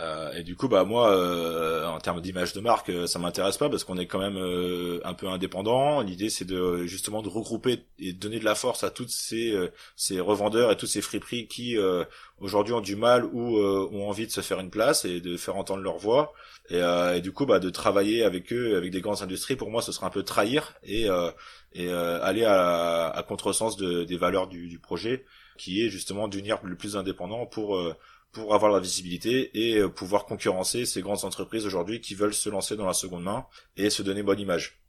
[0.01, 3.59] Euh, et du coup, bah moi, euh, en termes d'image de marque, euh, ça m'intéresse
[3.59, 6.01] pas parce qu'on est quand même euh, un peu indépendant.
[6.01, 9.53] L'idée, c'est de justement de regrouper et de donner de la force à toutes ces
[9.53, 11.77] euh, ces revendeurs et toutes ces friperies qui
[12.41, 15.57] aujourd'hui ont du mal ou ont envie de se faire une place et de faire
[15.57, 16.33] entendre leur voix.
[16.71, 19.83] Et, et du coup, bah de travailler avec eux, avec des grandes industries, pour moi,
[19.83, 21.07] ce serait un peu trahir et
[21.73, 25.25] et aller à, à contresens de, des valeurs du, du projet,
[25.59, 27.81] qui est justement d'unir le plus indépendant pour
[28.35, 32.51] pour avoir la visibilité et euh, pouvoir concurrencer ces grandes entreprises aujourd'hui qui veulent se
[32.51, 33.47] lancer dans la seconde main
[33.79, 34.81] et se donner bonne image.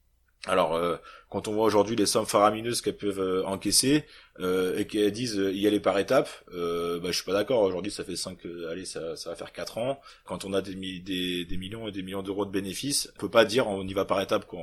[0.48, 0.98] Alors, euh,
[1.30, 4.04] quand on voit aujourd'hui les sommes faramineuses qu'elles peuvent euh, encaisser
[4.40, 7.62] euh, et qu'elles disent euh, y aller par étapes, bah, je suis pas d'accord.
[7.62, 10.00] Aujourd'hui, ça fait cinq, euh, allez, ça, ça va faire quatre ans.
[10.24, 13.30] Quand on a des, des, des millions et des millions d'euros de bénéfices, on peut
[13.30, 14.46] pas dire on y va par étapes.
[14.46, 14.60] Quoi.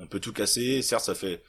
[0.00, 0.80] On peut tout casser.
[0.80, 1.42] Certes, ça fait.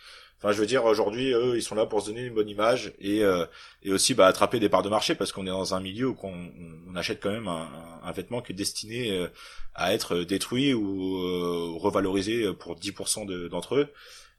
[0.43, 2.91] Enfin, je veux dire, aujourd'hui, eux, ils sont là pour se donner une bonne image
[2.99, 3.45] et euh,
[3.81, 6.17] et aussi bah, attraper des parts de marché parce qu'on est dans un milieu où
[6.21, 9.27] on, achète quand même un, vêtement qui est destiné euh,
[9.73, 13.87] à être détruit ou euh, revalorisé pour 10% de- d'entre eux.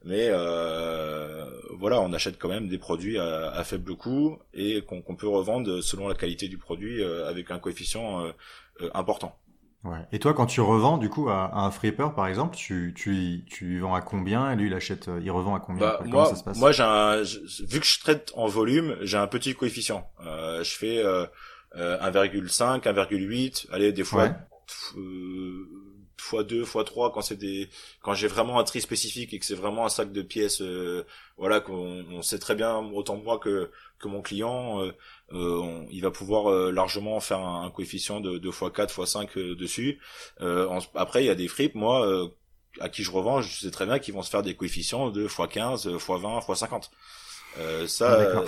[0.05, 5.29] Mais euh, voilà, on achète quand même des produits à, faible coût et qu'on peut
[5.29, 8.31] revendre selon la qualité du produit avec un coefficient
[8.93, 9.39] important.
[9.85, 9.99] Ouais.
[10.13, 13.45] Et toi, quand tu revends du coup à, à un flipper par exemple, tu tu
[13.47, 16.11] tu vends à combien et lui il achète, euh, il revend à combien Bah, moi,
[16.11, 17.23] Comment ça se passe moi j'ai un,
[17.69, 20.09] vu que je traite en volume, j'ai un petit coefficient.
[20.27, 21.27] Euh, je fais euh,
[21.77, 24.33] euh, 1,5, 1,8, allez des fois Ouais.
[24.97, 25.69] euh,
[26.17, 27.69] fois 2, fois 3 quand c'est des
[28.03, 31.05] quand j'ai vraiment un tri spécifique et que c'est vraiment un sac de pièces euh,
[31.37, 34.93] voilà qu'on on sait très bien autant moi que que mon client euh,
[35.33, 39.07] euh, il va pouvoir euh, largement faire un, un coefficient de 2 fois 4 fois
[39.07, 40.01] 5 euh, dessus.
[40.41, 42.07] Euh, après il y a des fripes moi
[42.81, 45.29] à qui je revends, je sais très bien qu'ils vont se faire des coefficients de
[45.29, 46.91] x15, x20, x50.
[47.59, 48.45] Euh, ça, Ah, d'accord.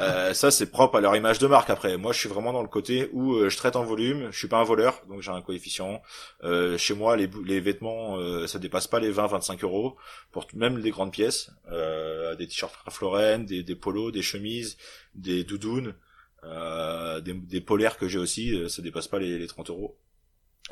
[0.00, 1.70] euh, ça c'est propre à leur image de marque.
[1.70, 4.28] Après, moi, je suis vraiment dans le côté où euh, je traite en volume.
[4.32, 6.02] Je suis pas un voleur, donc j'ai un coefficient.
[6.44, 9.96] Euh, chez moi, les, les vêtements, euh, ça dépasse pas les 20-25 euros
[10.30, 14.76] pour même des grandes pièces, euh, des t-shirts Lauren, des, des polos, des chemises,
[15.14, 15.94] des doudounes,
[16.44, 19.96] euh, des, des polaires que j'ai aussi, euh, ça dépasse pas les, les 30 euros.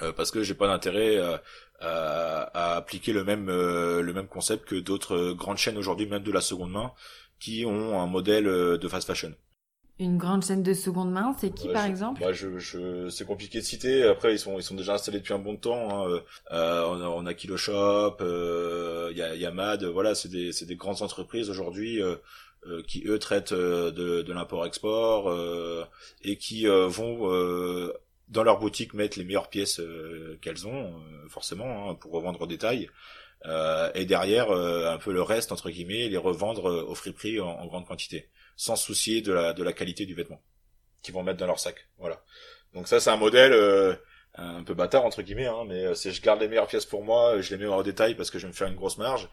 [0.02, 1.36] Euh, parce que j'ai pas d'intérêt euh,
[1.80, 6.06] à, à appliquer le même euh, le même concept que d'autres euh, grandes chaînes aujourd'hui,
[6.06, 6.92] même de la seconde main,
[7.40, 9.34] qui ont un modèle euh, de fast fashion.
[10.00, 12.20] Une grande chaîne de seconde main, c'est qui par je- exemple?
[12.20, 14.02] bah, je, je, c'est compliqué de citer.
[14.04, 16.04] Après, ils sont, ils sont déjà installés depuis un bon temps.
[16.04, 16.08] Hein.
[16.10, 16.20] Euh,
[16.52, 19.84] euh, on, a, on a Kilo Shop, euh, il y, a, y a Mad.
[19.84, 22.16] Voilà, c'est des, c'est des grandes entreprises aujourd'hui euh,
[22.66, 25.84] euh, qui eux traitent euh, de, de l'import-export euh,
[26.22, 27.92] et qui euh, vont euh,
[28.28, 32.40] dans leur boutique mettre les meilleures pièces euh, qu'elles ont, euh, forcément, hein, pour revendre
[32.42, 32.88] au détail.
[33.46, 37.40] Euh, et derrière, euh, un peu le reste entre guillemets, les revendre euh, au friperie
[37.40, 40.42] en, en grande quantité, sans soucier de la, de la qualité du vêtement
[41.02, 41.88] qu'ils vont mettre dans leur sac.
[41.98, 42.22] Voilà.
[42.74, 43.94] Donc ça, c'est un modèle euh,
[44.34, 47.04] un peu bâtard entre guillemets, hein, mais euh, c'est je garde les meilleures pièces pour
[47.04, 49.28] moi, je les mets en détail parce que je vais me faire une grosse marge.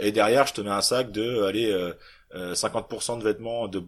[0.00, 1.92] Et derrière, je te mets un sac de, allez, euh,
[2.34, 3.84] euh, 50% de vêtements de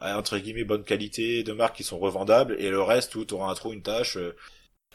[0.00, 3.50] entre guillemets bonne qualité, de marques qui sont revendables, et le reste où tu auras
[3.50, 4.18] un trou, une tâche.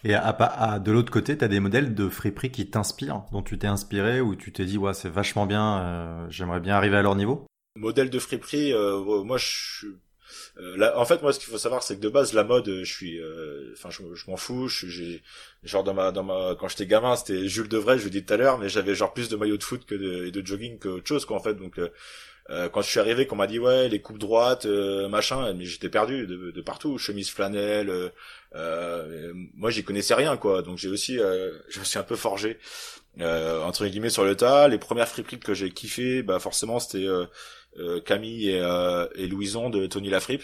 [0.06, 3.42] Euh, Et à, à- de l'autre côté, t'as des modèles de friperie qui t'inspirent, dont
[3.44, 6.98] tu t'es inspiré, où tu t'es dit ouais c'est vachement bien, euh, j'aimerais bien arriver
[6.98, 7.46] à leur niveau.
[7.76, 9.88] modèle de friperie, euh, moi je suis-
[10.78, 12.94] là, en fait, moi, ce qu'il faut savoir, c'est que de base, la mode, je
[12.94, 13.20] suis,
[13.74, 14.68] enfin, je, m'en fous.
[14.68, 15.22] J'ai,
[15.64, 18.34] genre dans ma, dans ma, quand j'étais gamin, c'était Jules Devray, je vous dis tout
[18.34, 21.08] à l'heure, mais j'avais genre plus de maillots de foot que de, de jogging qu'autre
[21.08, 21.56] chose, quoi, en fait.
[21.56, 21.80] Donc,
[22.72, 26.26] quand je suis arrivé, qu'on m'a dit ouais, les coupes droites, machin, mais j'étais perdu
[26.26, 28.12] de, de, partout, chemise flanelle.
[28.54, 30.62] moi, j'y connaissais rien, quoi.
[30.62, 31.16] Donc, j'ai aussi,
[31.70, 32.58] je me suis un peu forgé
[33.22, 34.68] euh, entre guillemets sur le tas.
[34.68, 37.26] Les premières friperies que j'ai kiffé, bah forcément c'était euh,
[37.78, 40.44] euh, Camille et, euh, et Louison de Tony Lafripe,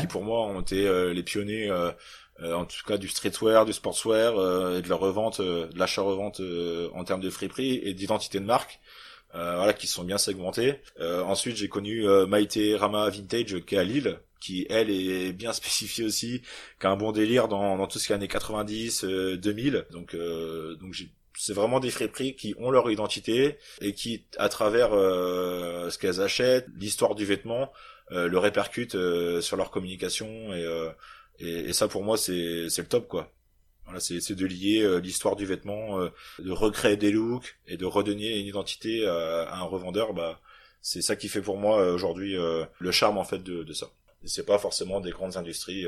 [0.00, 1.72] qui pour moi ont été les pionniers,
[2.42, 4.32] en tout cas du streetwear, du sportswear
[4.76, 6.40] et de la revente, de l'achat-revente
[6.94, 8.80] en termes de friperie et d'identité de marque.
[9.32, 10.80] Voilà, qui sont bien segmentés.
[11.00, 16.04] ensuite, j'ai connu Maïté Rama Vintage qui est à Lille, qui elle est bien spécifiée
[16.04, 16.42] aussi,
[16.80, 19.86] qui a un bon délire dans, dans tout ce qui est années 90, 2000.
[19.90, 24.92] Donc, donc j'ai c'est vraiment des friperies qui ont leur identité et qui, à travers
[24.92, 27.72] euh, ce qu'elles achètent, l'histoire du vêtement,
[28.12, 30.66] euh, le répercutent euh, sur leur communication et,
[31.38, 33.32] et, ça pour moi c'est c'est le top quoi.
[33.98, 35.98] C'est de lier l'histoire du vêtement,
[36.38, 40.12] de recréer des looks et de redonner une identité à, un revendeur.
[40.14, 40.40] Bah
[40.82, 43.90] c'est ça qui fait pour moi aujourd'hui le charme en fait de, de ça.
[44.24, 45.86] C'est pas forcément des grandes industries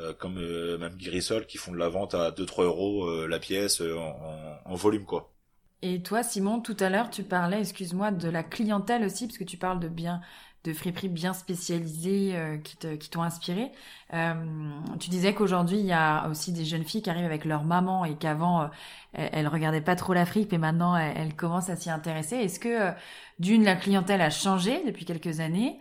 [0.00, 3.40] euh, comme euh, même Guirisol qui font de la vente à 2-3 euros euh, la
[3.40, 5.32] pièce en, volume quoi.
[5.82, 9.44] Et toi Simon, tout à l'heure tu parlais, excuse-moi, de la clientèle aussi, parce que
[9.44, 10.20] tu parles de bien
[10.64, 13.70] de friperies bien spécialisées qui qui t'ont inspiré.
[14.14, 14.34] Euh,
[14.98, 18.04] tu disais qu'aujourd'hui il y a aussi des jeunes filles qui arrivent avec leur maman
[18.04, 18.70] et qu'avant
[19.12, 22.36] elles, elles, regardaient pas trop la fripe et maintenant elles, commencent à s'y intéresser.
[22.36, 22.90] Est-ce que
[23.38, 25.78] d'une la clientèle a changé depuis quelques années?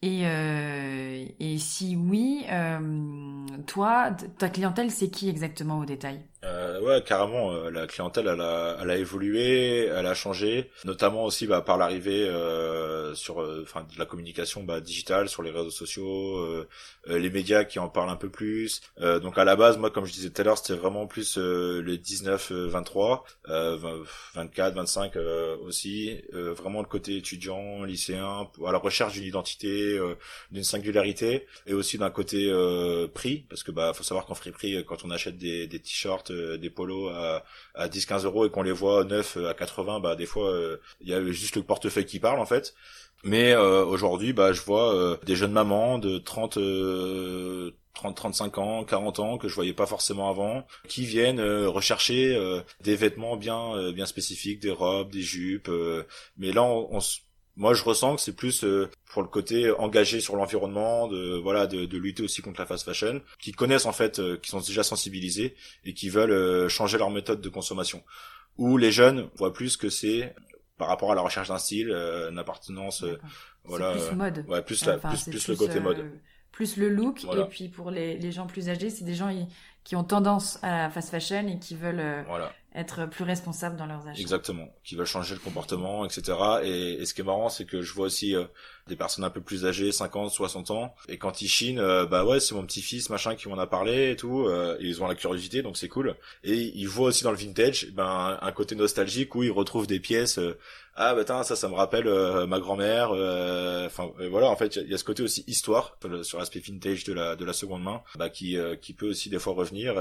[0.00, 6.20] Et, euh, et si oui, euh, toi, ta clientèle, c'est qui exactement au détail?
[6.44, 7.52] Euh, Ouais, carrément.
[7.52, 11.76] Euh, la clientèle, elle a, elle a évolué, elle a changé, notamment aussi bah, par
[11.76, 16.66] l'arrivée euh, sur, euh, enfin, de la communication bah, digitale sur les réseaux sociaux,
[17.06, 18.82] les médias qui en parlent un peu plus.
[19.00, 21.96] donc à la base, moi, comme je disais tout à l'heure, c'était vraiment plus le
[21.96, 23.22] 19-23,
[24.34, 25.16] 24, 25
[25.64, 30.14] aussi, vraiment le côté étudiant, lycéen, à la recherche d'une identité euh,
[30.50, 34.84] d'une singularité et aussi d'un côté euh, prix parce que bah faut savoir qu'en friperie
[34.84, 38.50] quand on achète des, des t-shirts euh, des polos à, à 10 15 euros et
[38.50, 40.52] qu'on les voit neufs à 80 bah des fois
[41.00, 42.74] il y a juste le portefeuille qui parle en fait
[43.24, 46.58] mais aujourd'hui bah je vois des jeunes mamans de 30
[47.94, 52.38] 30 35 ans, 40 ans que je voyais pas forcément avant, qui viennent rechercher
[52.80, 55.70] des vêtements bien bien spécifiques, des robes, des jupes.
[56.36, 57.00] mais là, on,
[57.58, 61.66] moi je ressens que c'est plus euh, pour le côté engagé sur l'environnement, de voilà,
[61.66, 64.60] de, de, lutter aussi contre la fast fashion, qui connaissent en fait, euh, qui sont
[64.60, 68.02] déjà sensibilisés et qui veulent euh, changer leur méthode de consommation.
[68.56, 70.34] Ou les jeunes voient plus que c'est
[70.78, 73.04] par rapport à la recherche d'un style, une appartenance,
[73.64, 74.44] voilà, plus mode.
[74.48, 76.12] ouais, plus la, plus, plus, le côté mode,
[76.52, 77.24] plus le look.
[77.24, 79.34] Et puis pour les, les gens plus âgés, c'est des gens
[79.82, 83.86] qui ont tendance à la fast fashion et qui veulent voilà être plus responsables dans
[83.86, 84.20] leurs achats.
[84.20, 86.38] Exactement, qui veulent changer le comportement, etc.
[86.62, 88.44] Et, ce qui est marrant, c'est que je vois aussi euh,
[88.88, 92.24] des personnes un peu plus âgées, 50, 60 ans, et quand ils chinent, euh, bah
[92.24, 95.14] ouais, c'est mon petit-fils, machin, qui m'en a parlé et tout, euh, ils ont la
[95.14, 96.16] curiosité, donc c'est cool.
[96.44, 100.00] Et ils voient aussi dans le vintage, ben un côté nostalgique où ils retrouvent des
[100.00, 100.40] pièces
[101.00, 104.74] ah bah ça ça me rappelle euh, ma grand-mère euh, enfin euh, voilà en fait
[104.76, 107.84] il y, a ce côté aussi histoire sur l'aspect vintage de la de la seconde
[107.84, 109.94] main bah, qui qui peut aussi des fois revenir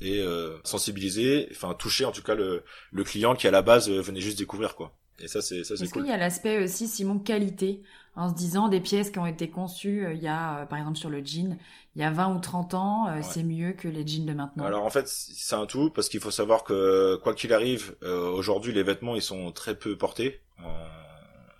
[0.00, 0.24] et
[0.64, 4.38] sensibiliser enfin toucher en tout cas le le client qui à la base venait juste
[4.38, 6.02] découvrir quoi et ça c'est ça c'est cool.
[6.02, 7.82] qu'il y a l'aspect aussi Simon qualité
[8.16, 11.10] en se disant des pièces qui ont été conçues il y a par exemple sur
[11.10, 11.56] le jean
[11.96, 14.64] il y a 20 ou 30 ans, euh, c'est mieux que les jeans de maintenant?
[14.64, 18.28] Alors en fait, c'est un tout parce qu'il faut savoir que quoi qu'il arrive, euh,
[18.30, 20.74] aujourd'hui les vêtements ils sont très peu portés, en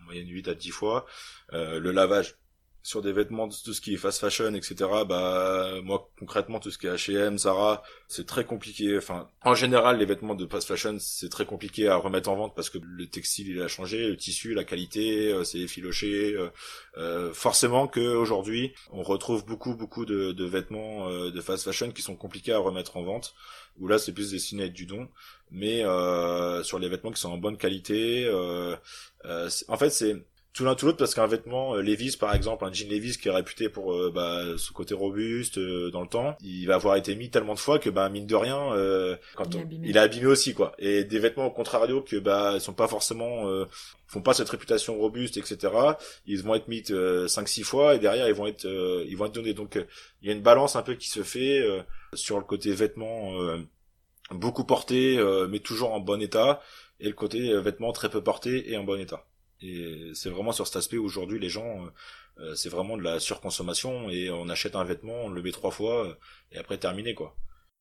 [0.04, 1.06] moyenne 8 à 10 fois.
[1.52, 2.36] Euh, le lavage
[2.84, 4.76] sur des vêtements tout ce qui est fast fashion etc
[5.08, 8.98] bah moi concrètement tout ce qui est H&M Zara c'est très compliqué.
[8.98, 12.54] Enfin en général les vêtements de fast fashion c'est très compliqué à remettre en vente
[12.54, 16.50] parce que le textile il a changé le tissu la qualité euh, c'est effiloché euh,
[16.98, 22.02] euh, forcément que aujourd'hui on retrouve beaucoup beaucoup de, vêtements euh, de fast fashion qui
[22.02, 23.34] sont compliqués à remettre en vente
[23.78, 25.08] où là c'est plus destiné à être du don.
[25.50, 25.82] Mais
[26.64, 28.28] sur les vêtements qui sont en bonne qualité
[29.24, 32.72] en fait c'est tout l'un tout l'autre parce qu'un vêtement euh, Levi's par exemple un
[32.72, 36.36] jean Levi's qui est réputé pour euh, bah, ce côté robuste euh, dans le temps
[36.40, 38.70] il va avoir été mis tellement de fois que bah mine de rien
[39.34, 39.88] quand il, on, abîmé.
[39.88, 40.72] il, a abîmé aussi quoi.
[40.78, 43.48] Et des vêtements au contrario que bah sont pas forcément
[44.06, 45.72] font pas cette réputation robuste etc
[46.24, 46.84] ils vont être mis
[47.28, 48.66] cinq six fois et derrière ils vont être
[49.08, 49.54] ils vont être donnés.
[49.54, 49.76] Donc
[50.22, 51.64] il y a une balance un peu qui se fait
[52.12, 53.32] sur le côté vêtements
[54.30, 55.18] beaucoup portés
[55.50, 56.60] mais toujours en bon état
[57.00, 59.26] et le côté vêtements très peu portés et en bon état
[59.60, 61.88] et c'est vraiment sur cet aspect aujourd'hui les gens
[62.56, 66.18] c'est vraiment de la surconsommation et on achète un vêtement, on le met trois fois
[66.52, 67.36] et après terminé quoi.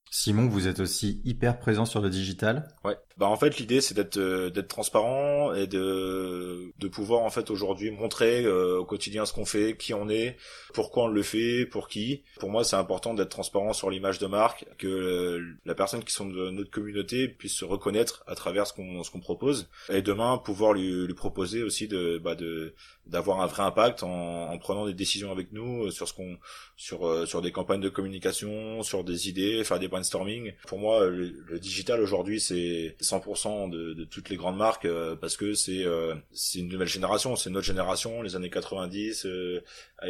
[0.09, 2.67] Simon, vous êtes aussi hyper présent sur le digital.
[2.83, 2.97] Ouais.
[3.17, 7.51] Bah en fait l'idée c'est d'être euh, d'être transparent et de de pouvoir en fait
[7.51, 10.37] aujourd'hui montrer euh, au quotidien ce qu'on fait, qui on est,
[10.73, 12.23] pourquoi on le fait, pour qui.
[12.39, 16.11] Pour moi c'est important d'être transparent sur l'image de marque, que euh, la personne qui
[16.11, 20.01] sont de notre communauté puisse se reconnaître à travers ce qu'on ce qu'on propose et
[20.01, 22.73] demain pouvoir lui, lui proposer aussi de bah de
[23.05, 26.37] d'avoir un vrai impact en, en, prenant des décisions avec nous sur ce qu'on
[26.77, 30.53] sur sur des campagnes de communication, sur des idées, faire des brainstorming.
[30.67, 35.37] Pour moi le digital aujourd'hui c'est 100% de, de, toutes les grandes marques euh, parce
[35.37, 39.61] que c'est euh, c'est une nouvelle génération, c'est notre génération, les années 90, euh,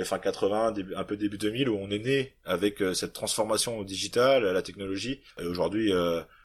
[0.03, 3.83] fin 80, un peu début 2000 où on est né avec euh, cette transformation au
[3.83, 5.21] digital, à la technologie.
[5.39, 5.91] Et aujourd'hui,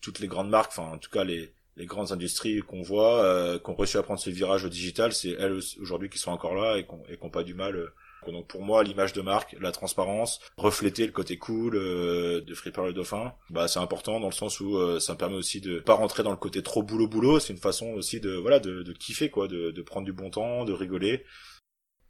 [0.03, 3.59] toutes les grandes marques, enfin en tout cas les les grandes industries qu'on voit, euh,
[3.59, 6.55] qui ont réussi à prendre ce virage au digital, c'est elles aujourd'hui qui sont encore
[6.55, 7.91] là et qui n'ont pas du mal
[8.33, 12.83] donc pour moi, l'image de marque, la transparence, refléter le côté cool euh, de Fripper
[12.85, 15.79] le Dauphin, bah c'est important dans le sens où euh, ça me permet aussi de
[15.79, 17.39] pas rentrer dans le côté trop boulot boulot.
[17.41, 20.31] C'est une façon aussi de voilà de, de kiffer quoi, de, de prendre du bon
[20.31, 21.25] temps, de rigoler.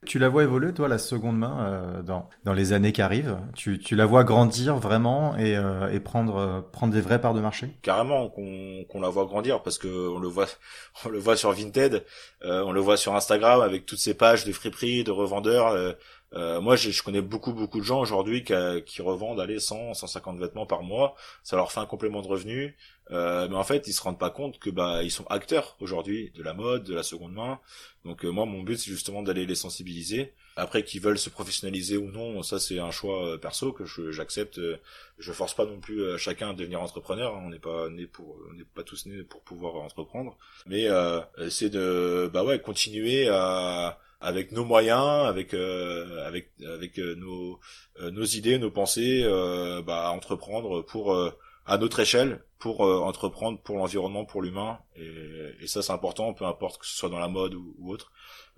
[0.07, 3.37] Tu la vois évoluer, toi, la seconde main, euh, dans, dans les années qui arrivent?
[3.57, 7.35] Tu, tu la vois grandir vraiment et, euh, et prendre, euh, prendre des vraies parts
[7.35, 7.77] de marché?
[7.83, 10.47] Carrément, qu'on qu'on la voit grandir parce que on le voit,
[11.05, 12.05] on le voit sur Vinted,
[12.43, 15.97] on le voit sur Instagram avec toutes ces pages de friperies, de revendeurs.
[16.33, 18.55] Moi, je connais beaucoup, beaucoup de gens aujourd'hui qui,
[18.87, 21.15] qui revendent allez, 100, 150 vêtements par mois.
[21.43, 22.75] Ça leur fait un complément de revenus.
[23.11, 26.31] Euh, mais en fait, ils se rendent pas compte que bah ils sont acteurs aujourd'hui
[26.35, 27.59] de la mode, de la seconde main.
[28.05, 30.35] Donc euh, moi, mon but c'est justement d'aller les sensibiliser.
[30.57, 34.61] Après, qu'ils veulent se professionnaliser ou non, ça c'est un choix euh, perso que j'accepte.
[35.19, 37.35] Je, force pas non plus chacun à devenir entrepreneur.
[37.35, 37.43] Hein.
[37.47, 40.37] On n'est pas né pour, on n'est pas tous nés pour pouvoir entreprendre.
[40.67, 40.89] Mais
[41.49, 47.61] c'est de bah ouais continuer à avec nos moyens, avec avec avec nos
[47.99, 49.25] nos idées, nos pensées,
[49.87, 51.15] bah entreprendre pour
[51.67, 54.79] à notre échelle pour euh, entreprendre pour l'environnement, pour l'humain.
[54.97, 58.11] Et, et, ça, c'est important, peu importe que ce soit dans la mode ou autre.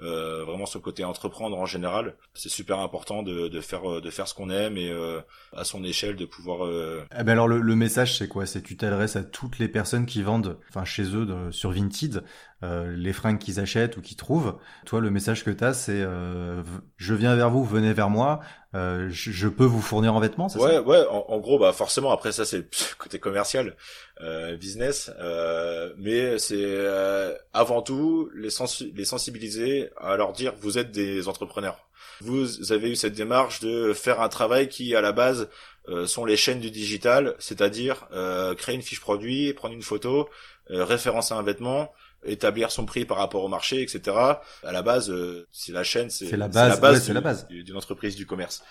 [0.02, 4.26] Euh, vraiment, ce côté entreprendre en général, c'est super important de, de, faire de faire
[4.28, 5.20] ce qu'on aime et euh,
[5.54, 6.64] à son échelle de pouvoir.
[6.64, 7.04] Euh...
[7.18, 8.46] Eh ben alors le, le message, c'est quoi?
[8.46, 12.24] C'est tu t'adresses à toutes les personnes qui vendent, enfin chez eux de, sur Vinted,
[12.62, 14.58] euh, les fringues qu'ils achètent ou qu'ils trouvent.
[14.84, 16.62] Toi, le message que tu as, c'est euh,
[16.98, 18.40] je viens vers vous, venez vers moi,
[18.74, 20.82] euh, je, je, peux vous fournir en vêtements, c'est ouais, ça?
[20.82, 23.76] Ouais, en, en, gros, bah forcément, après ça, c'est le côté commercial,
[24.20, 26.86] euh, business, euh, mais c'est
[27.52, 31.86] avant tout les, sens les sensibiliser à leur dire vous êtes des entrepreneurs.
[32.22, 35.48] Vous avez eu cette démarche de faire un travail qui, à la base,
[36.04, 38.08] sont les chaînes du digital, c'est-à-dire
[38.58, 40.28] créer une fiche produit, prendre une photo,
[40.68, 41.90] référencer un vêtement,
[42.24, 44.16] établir son prix par rapport au marché, etc.
[44.62, 48.16] À la base, euh, c'est la chaîne, c'est la base, c'est la base d'une entreprise
[48.16, 48.62] du commerce.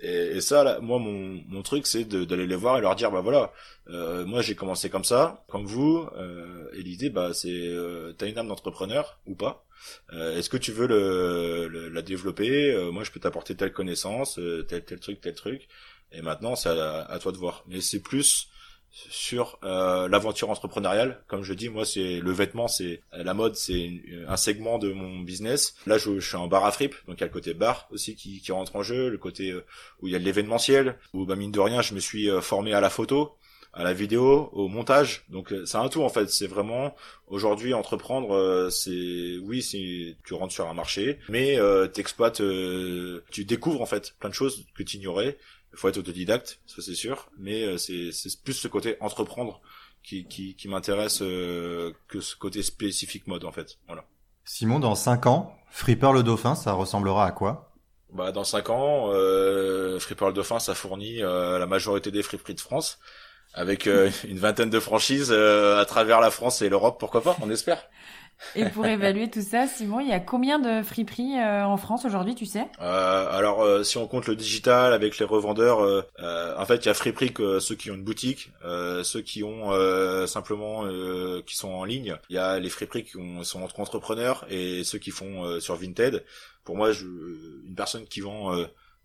[0.00, 3.10] Et, et ça, là, moi, mon, mon truc, c'est d'aller les voir et leur dire,
[3.10, 3.52] bah voilà,
[3.90, 8.26] euh, moi j'ai commencé comme ça, comme vous, euh, et l'idée, bah c'est, euh, t'as
[8.26, 9.64] une âme d'entrepreneur ou pas
[10.12, 12.76] euh, Est-ce que tu veux le, la développer?
[12.92, 15.68] Moi, je peux t'apporter telle connaissance, tel tel truc, tel truc.
[16.12, 17.64] Et maintenant, c'est à, toi de voir.
[17.66, 18.48] Mais c'est plus
[18.90, 21.22] sur euh, l'aventure entrepreneuriale.
[21.26, 25.20] Comme je dis, moi, c'est le vêtement, c'est la mode, c'est un segment de mon
[25.20, 25.74] business.
[25.86, 28.16] Là, je, suis en bar à fripe, donc il y a le côté bar aussi
[28.16, 29.64] qui, rentre en jeu, le côté euh,
[30.00, 32.72] où il y a l'événementiel, où bah, mine de rien, je me suis euh, formé
[32.72, 33.36] à la photo,
[33.72, 35.24] à la vidéo, au montage.
[35.28, 36.30] Donc c'est un tout en fait.
[36.30, 36.94] C'est vraiment
[37.26, 38.68] aujourd'hui entreprendre.
[38.70, 42.42] c'est oui, si tu rentres sur un marché, mais euh, t'exploites,
[43.30, 45.36] tu découvres en fait plein de choses que tu ignorais
[45.72, 49.60] il faut être autodidacte, ça c'est sûr, mais euh, c'est plus ce côté entreprendre
[50.02, 53.78] qui, qui, qui m'intéresse euh, que ce côté spécifique mode en fait.
[53.86, 54.04] Voilà.
[54.44, 57.72] Simon, dans 5 ans, Fripper le Dauphin, ça ressemblera à quoi?
[58.10, 62.54] Bah dans 5 ans, euh, Fripper le Dauphin, ça fournit euh, la majorité des friperies
[62.54, 62.98] de France,
[63.54, 67.88] avec une vingtaine de franchises à travers la France et l'Europe, pourquoi pas, on espère.
[68.54, 72.04] Et pour évaluer tout ça, Simon, il y a combien de friperies euh, en France
[72.04, 72.66] aujourd'hui, tu sais?
[72.80, 76.02] Euh, Alors, euh, si on compte le digital avec les revendeurs, euh,
[76.56, 78.52] en fait, il y a friperies que ceux qui ont une boutique,
[79.02, 79.72] ceux qui ont
[80.26, 80.84] simplement
[81.46, 82.16] qui sont en ligne.
[82.28, 86.24] Il y a les friperies qui sont entre entrepreneurs et ceux qui font sur Vinted.
[86.64, 88.54] Pour moi, je, une personne qui vend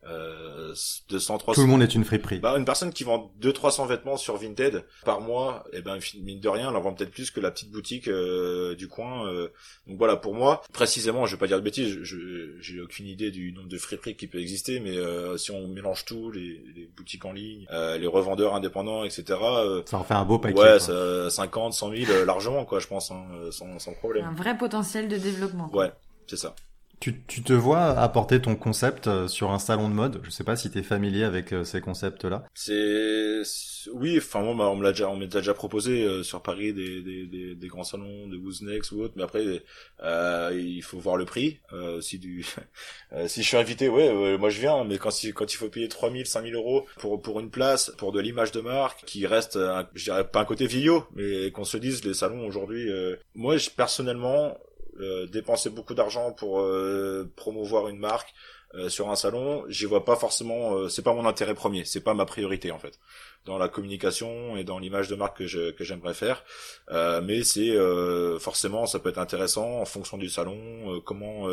[0.07, 0.73] euh,
[1.09, 1.53] 200, 300.
[1.53, 2.39] Tout le monde est une friperie.
[2.39, 5.99] Bah, une personne qui vend 200, 300 vêtements sur Vinted par mois, et eh ben,
[6.21, 9.27] mine de rien, elle en vend peut-être plus que la petite boutique euh, du coin.
[9.27, 9.49] Euh.
[9.87, 13.31] Donc voilà, pour moi, précisément, je vais pas dire de bêtises, je, j'ai aucune idée
[13.31, 16.89] du nombre de friperies qui peut exister, mais euh, si on mélange tout, les, les
[16.95, 19.39] boutiques en ligne, euh, les revendeurs indépendants, etc.
[19.85, 20.59] ça en fait un beau paquet.
[20.59, 24.25] Ouais, ça, 50, 100 000 largement, quoi, je pense, hein, sans, sans problème.
[24.25, 25.69] Un vrai potentiel de développement.
[25.73, 25.91] Ouais,
[26.27, 26.55] c'est ça.
[27.03, 30.21] Tu, tu te vois apporter ton concept euh, sur un salon de mode?
[30.23, 32.45] Je sais pas si tu es familier avec euh, ces concepts-là.
[32.53, 33.41] C'est
[33.91, 36.71] oui, enfin moi bah, on me l'a déjà on m'a déjà proposé euh, sur Paris
[36.71, 39.63] des, des, des, des, grands salons de Wooznex ou autre, mais après
[40.01, 42.45] euh, il faut voir le prix euh, si du
[43.27, 46.25] si je suis invité, ouais, moi je viens, mais quand quand il faut payer 3000
[46.25, 49.59] 5000 euros pour pour une place, pour de l'image de marque qui reste
[49.93, 52.89] je dirais pas un côté vieillot, mais qu'on se dise les salons aujourd'hui
[53.35, 54.72] moi je, personnellement euh,
[55.27, 58.33] dépenser beaucoup d'argent pour euh, promouvoir une marque
[58.75, 60.89] euh, sur un salon, j'y vois pas forcément.
[60.89, 62.99] c'est pas mon intérêt premier, c'est pas ma priorité en fait
[63.45, 66.45] dans la communication et dans l'image de marque que je, que j'aimerais faire.
[67.23, 67.75] mais c'est
[68.39, 71.49] forcément ça peut être intéressant en fonction du salon, comment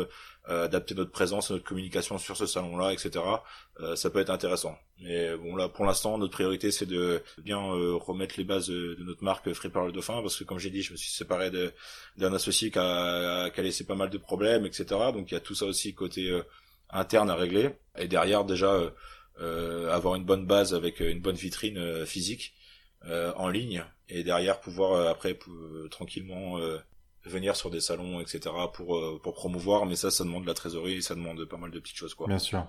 [0.49, 3.23] euh, adapter notre présence, notre communication sur ce salon-là, etc.
[3.79, 4.75] Euh, ça peut être intéressant.
[4.99, 8.97] Mais bon là, pour l'instant, notre priorité c'est de bien euh, remettre les bases de,
[9.01, 11.51] notre marque Free le Dauphin, parce que comme j'ai dit, je me suis séparé
[12.17, 14.85] d'un associé qui a, qui a laissé pas mal de problèmes, etc.
[15.13, 16.41] Donc il y a tout ça aussi côté
[16.91, 17.69] interne à régler.
[17.97, 18.79] Et derrière déjà
[19.89, 22.53] avoir une bonne base avec une bonne vitrine physique
[23.05, 25.37] en ligne, et derrière pouvoir après
[25.89, 26.59] tranquillement
[27.25, 28.49] venir sur des salons, etc.
[28.73, 29.85] pour euh, pour promouvoir.
[29.85, 32.13] Mais ça, ça demande de la trésorerie et ça demande pas mal de petites choses,
[32.13, 32.27] quoi.
[32.27, 32.65] Bien sûr.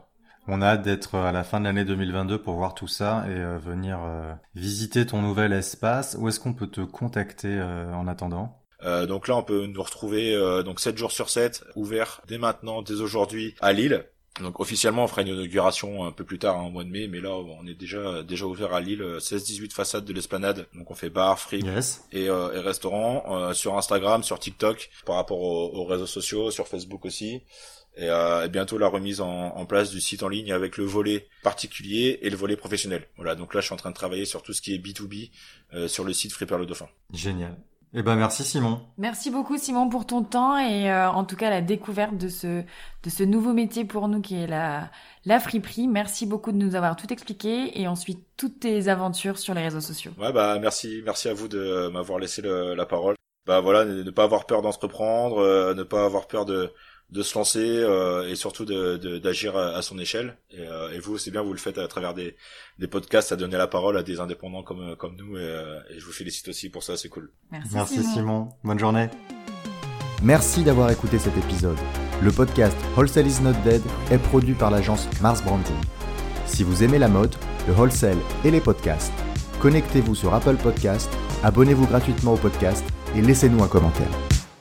[0.48, 3.30] On a hâte d'être à la fin de l'année 2022 pour voir tout ça et
[3.30, 6.16] euh, venir euh, visiter ton nouvel espace.
[6.18, 8.58] Où est-ce qu'on peut te contacter en attendant?
[9.06, 12.94] Donc là, on peut nous retrouver donc 7 jours sur 7, ouvert dès maintenant, dès
[12.94, 14.04] aujourd'hui à Lille.
[14.40, 17.06] Donc officiellement, on fera une inauguration un peu plus tard, en hein, mois de mai,
[17.06, 20.66] mais là, on est déjà déjà ouvert à Lille, 16-18 façades de l'esplanade.
[20.74, 21.62] Donc on fait bar, free
[22.12, 26.66] et, euh, et, restaurant euh, sur Instagram, sur TikTok, par rapport aux, réseaux sociaux, sur
[26.66, 27.42] Facebook aussi.
[27.96, 31.28] Et, euh, bientôt la remise en, en, place du site en ligne avec le volet
[31.42, 33.06] particulier et le volet professionnel.
[33.16, 35.30] Voilà, donc là je suis en train de travailler sur tout ce qui est B2B
[35.74, 36.88] euh, sur le site Free le Dauphin.
[37.12, 37.58] Génial.
[37.94, 38.80] Eh ben merci Simon.
[38.96, 42.62] Merci beaucoup Simon pour ton temps et euh, en tout cas la découverte de ce
[43.02, 44.90] de ce nouveau métier pour nous qui est la
[45.26, 45.88] la friperie.
[45.88, 49.80] Merci beaucoup de nous avoir tout expliqué et ensuite toutes tes aventures sur les réseaux
[49.80, 50.12] sociaux.
[50.18, 53.14] Ouais bah merci merci à vous de m'avoir laissé la parole.
[53.44, 56.72] Bah voilà ne, pas avoir peur d'entreprendre, euh, ne pas avoir peur de
[57.10, 60.36] de se lancer euh, et surtout d'agir de, à, son échelle.
[60.50, 62.36] Et, euh, et vous, c'est bien, vous le faites à travers des,
[62.78, 65.36] des podcasts, à donner la parole à des indépendants comme, comme nous.
[65.36, 67.30] Et, euh, et je vous félicite aussi pour ça, c'est cool.
[67.50, 68.48] Merci, Merci Simon.
[68.64, 69.08] Bonne journée.
[70.22, 71.76] Merci d'avoir écouté cet épisode.
[72.22, 75.76] Le podcast Wholesale is not dead est produit par l'agence Mars Branding.
[76.46, 77.34] Si vous aimez la mode,
[77.66, 79.12] le wholesale et les podcasts,
[79.60, 81.10] connectez-vous sur Apple Podcast,
[81.42, 82.84] abonnez-vous gratuitement au podcast
[83.16, 84.31] et laissez-nous un commentaire.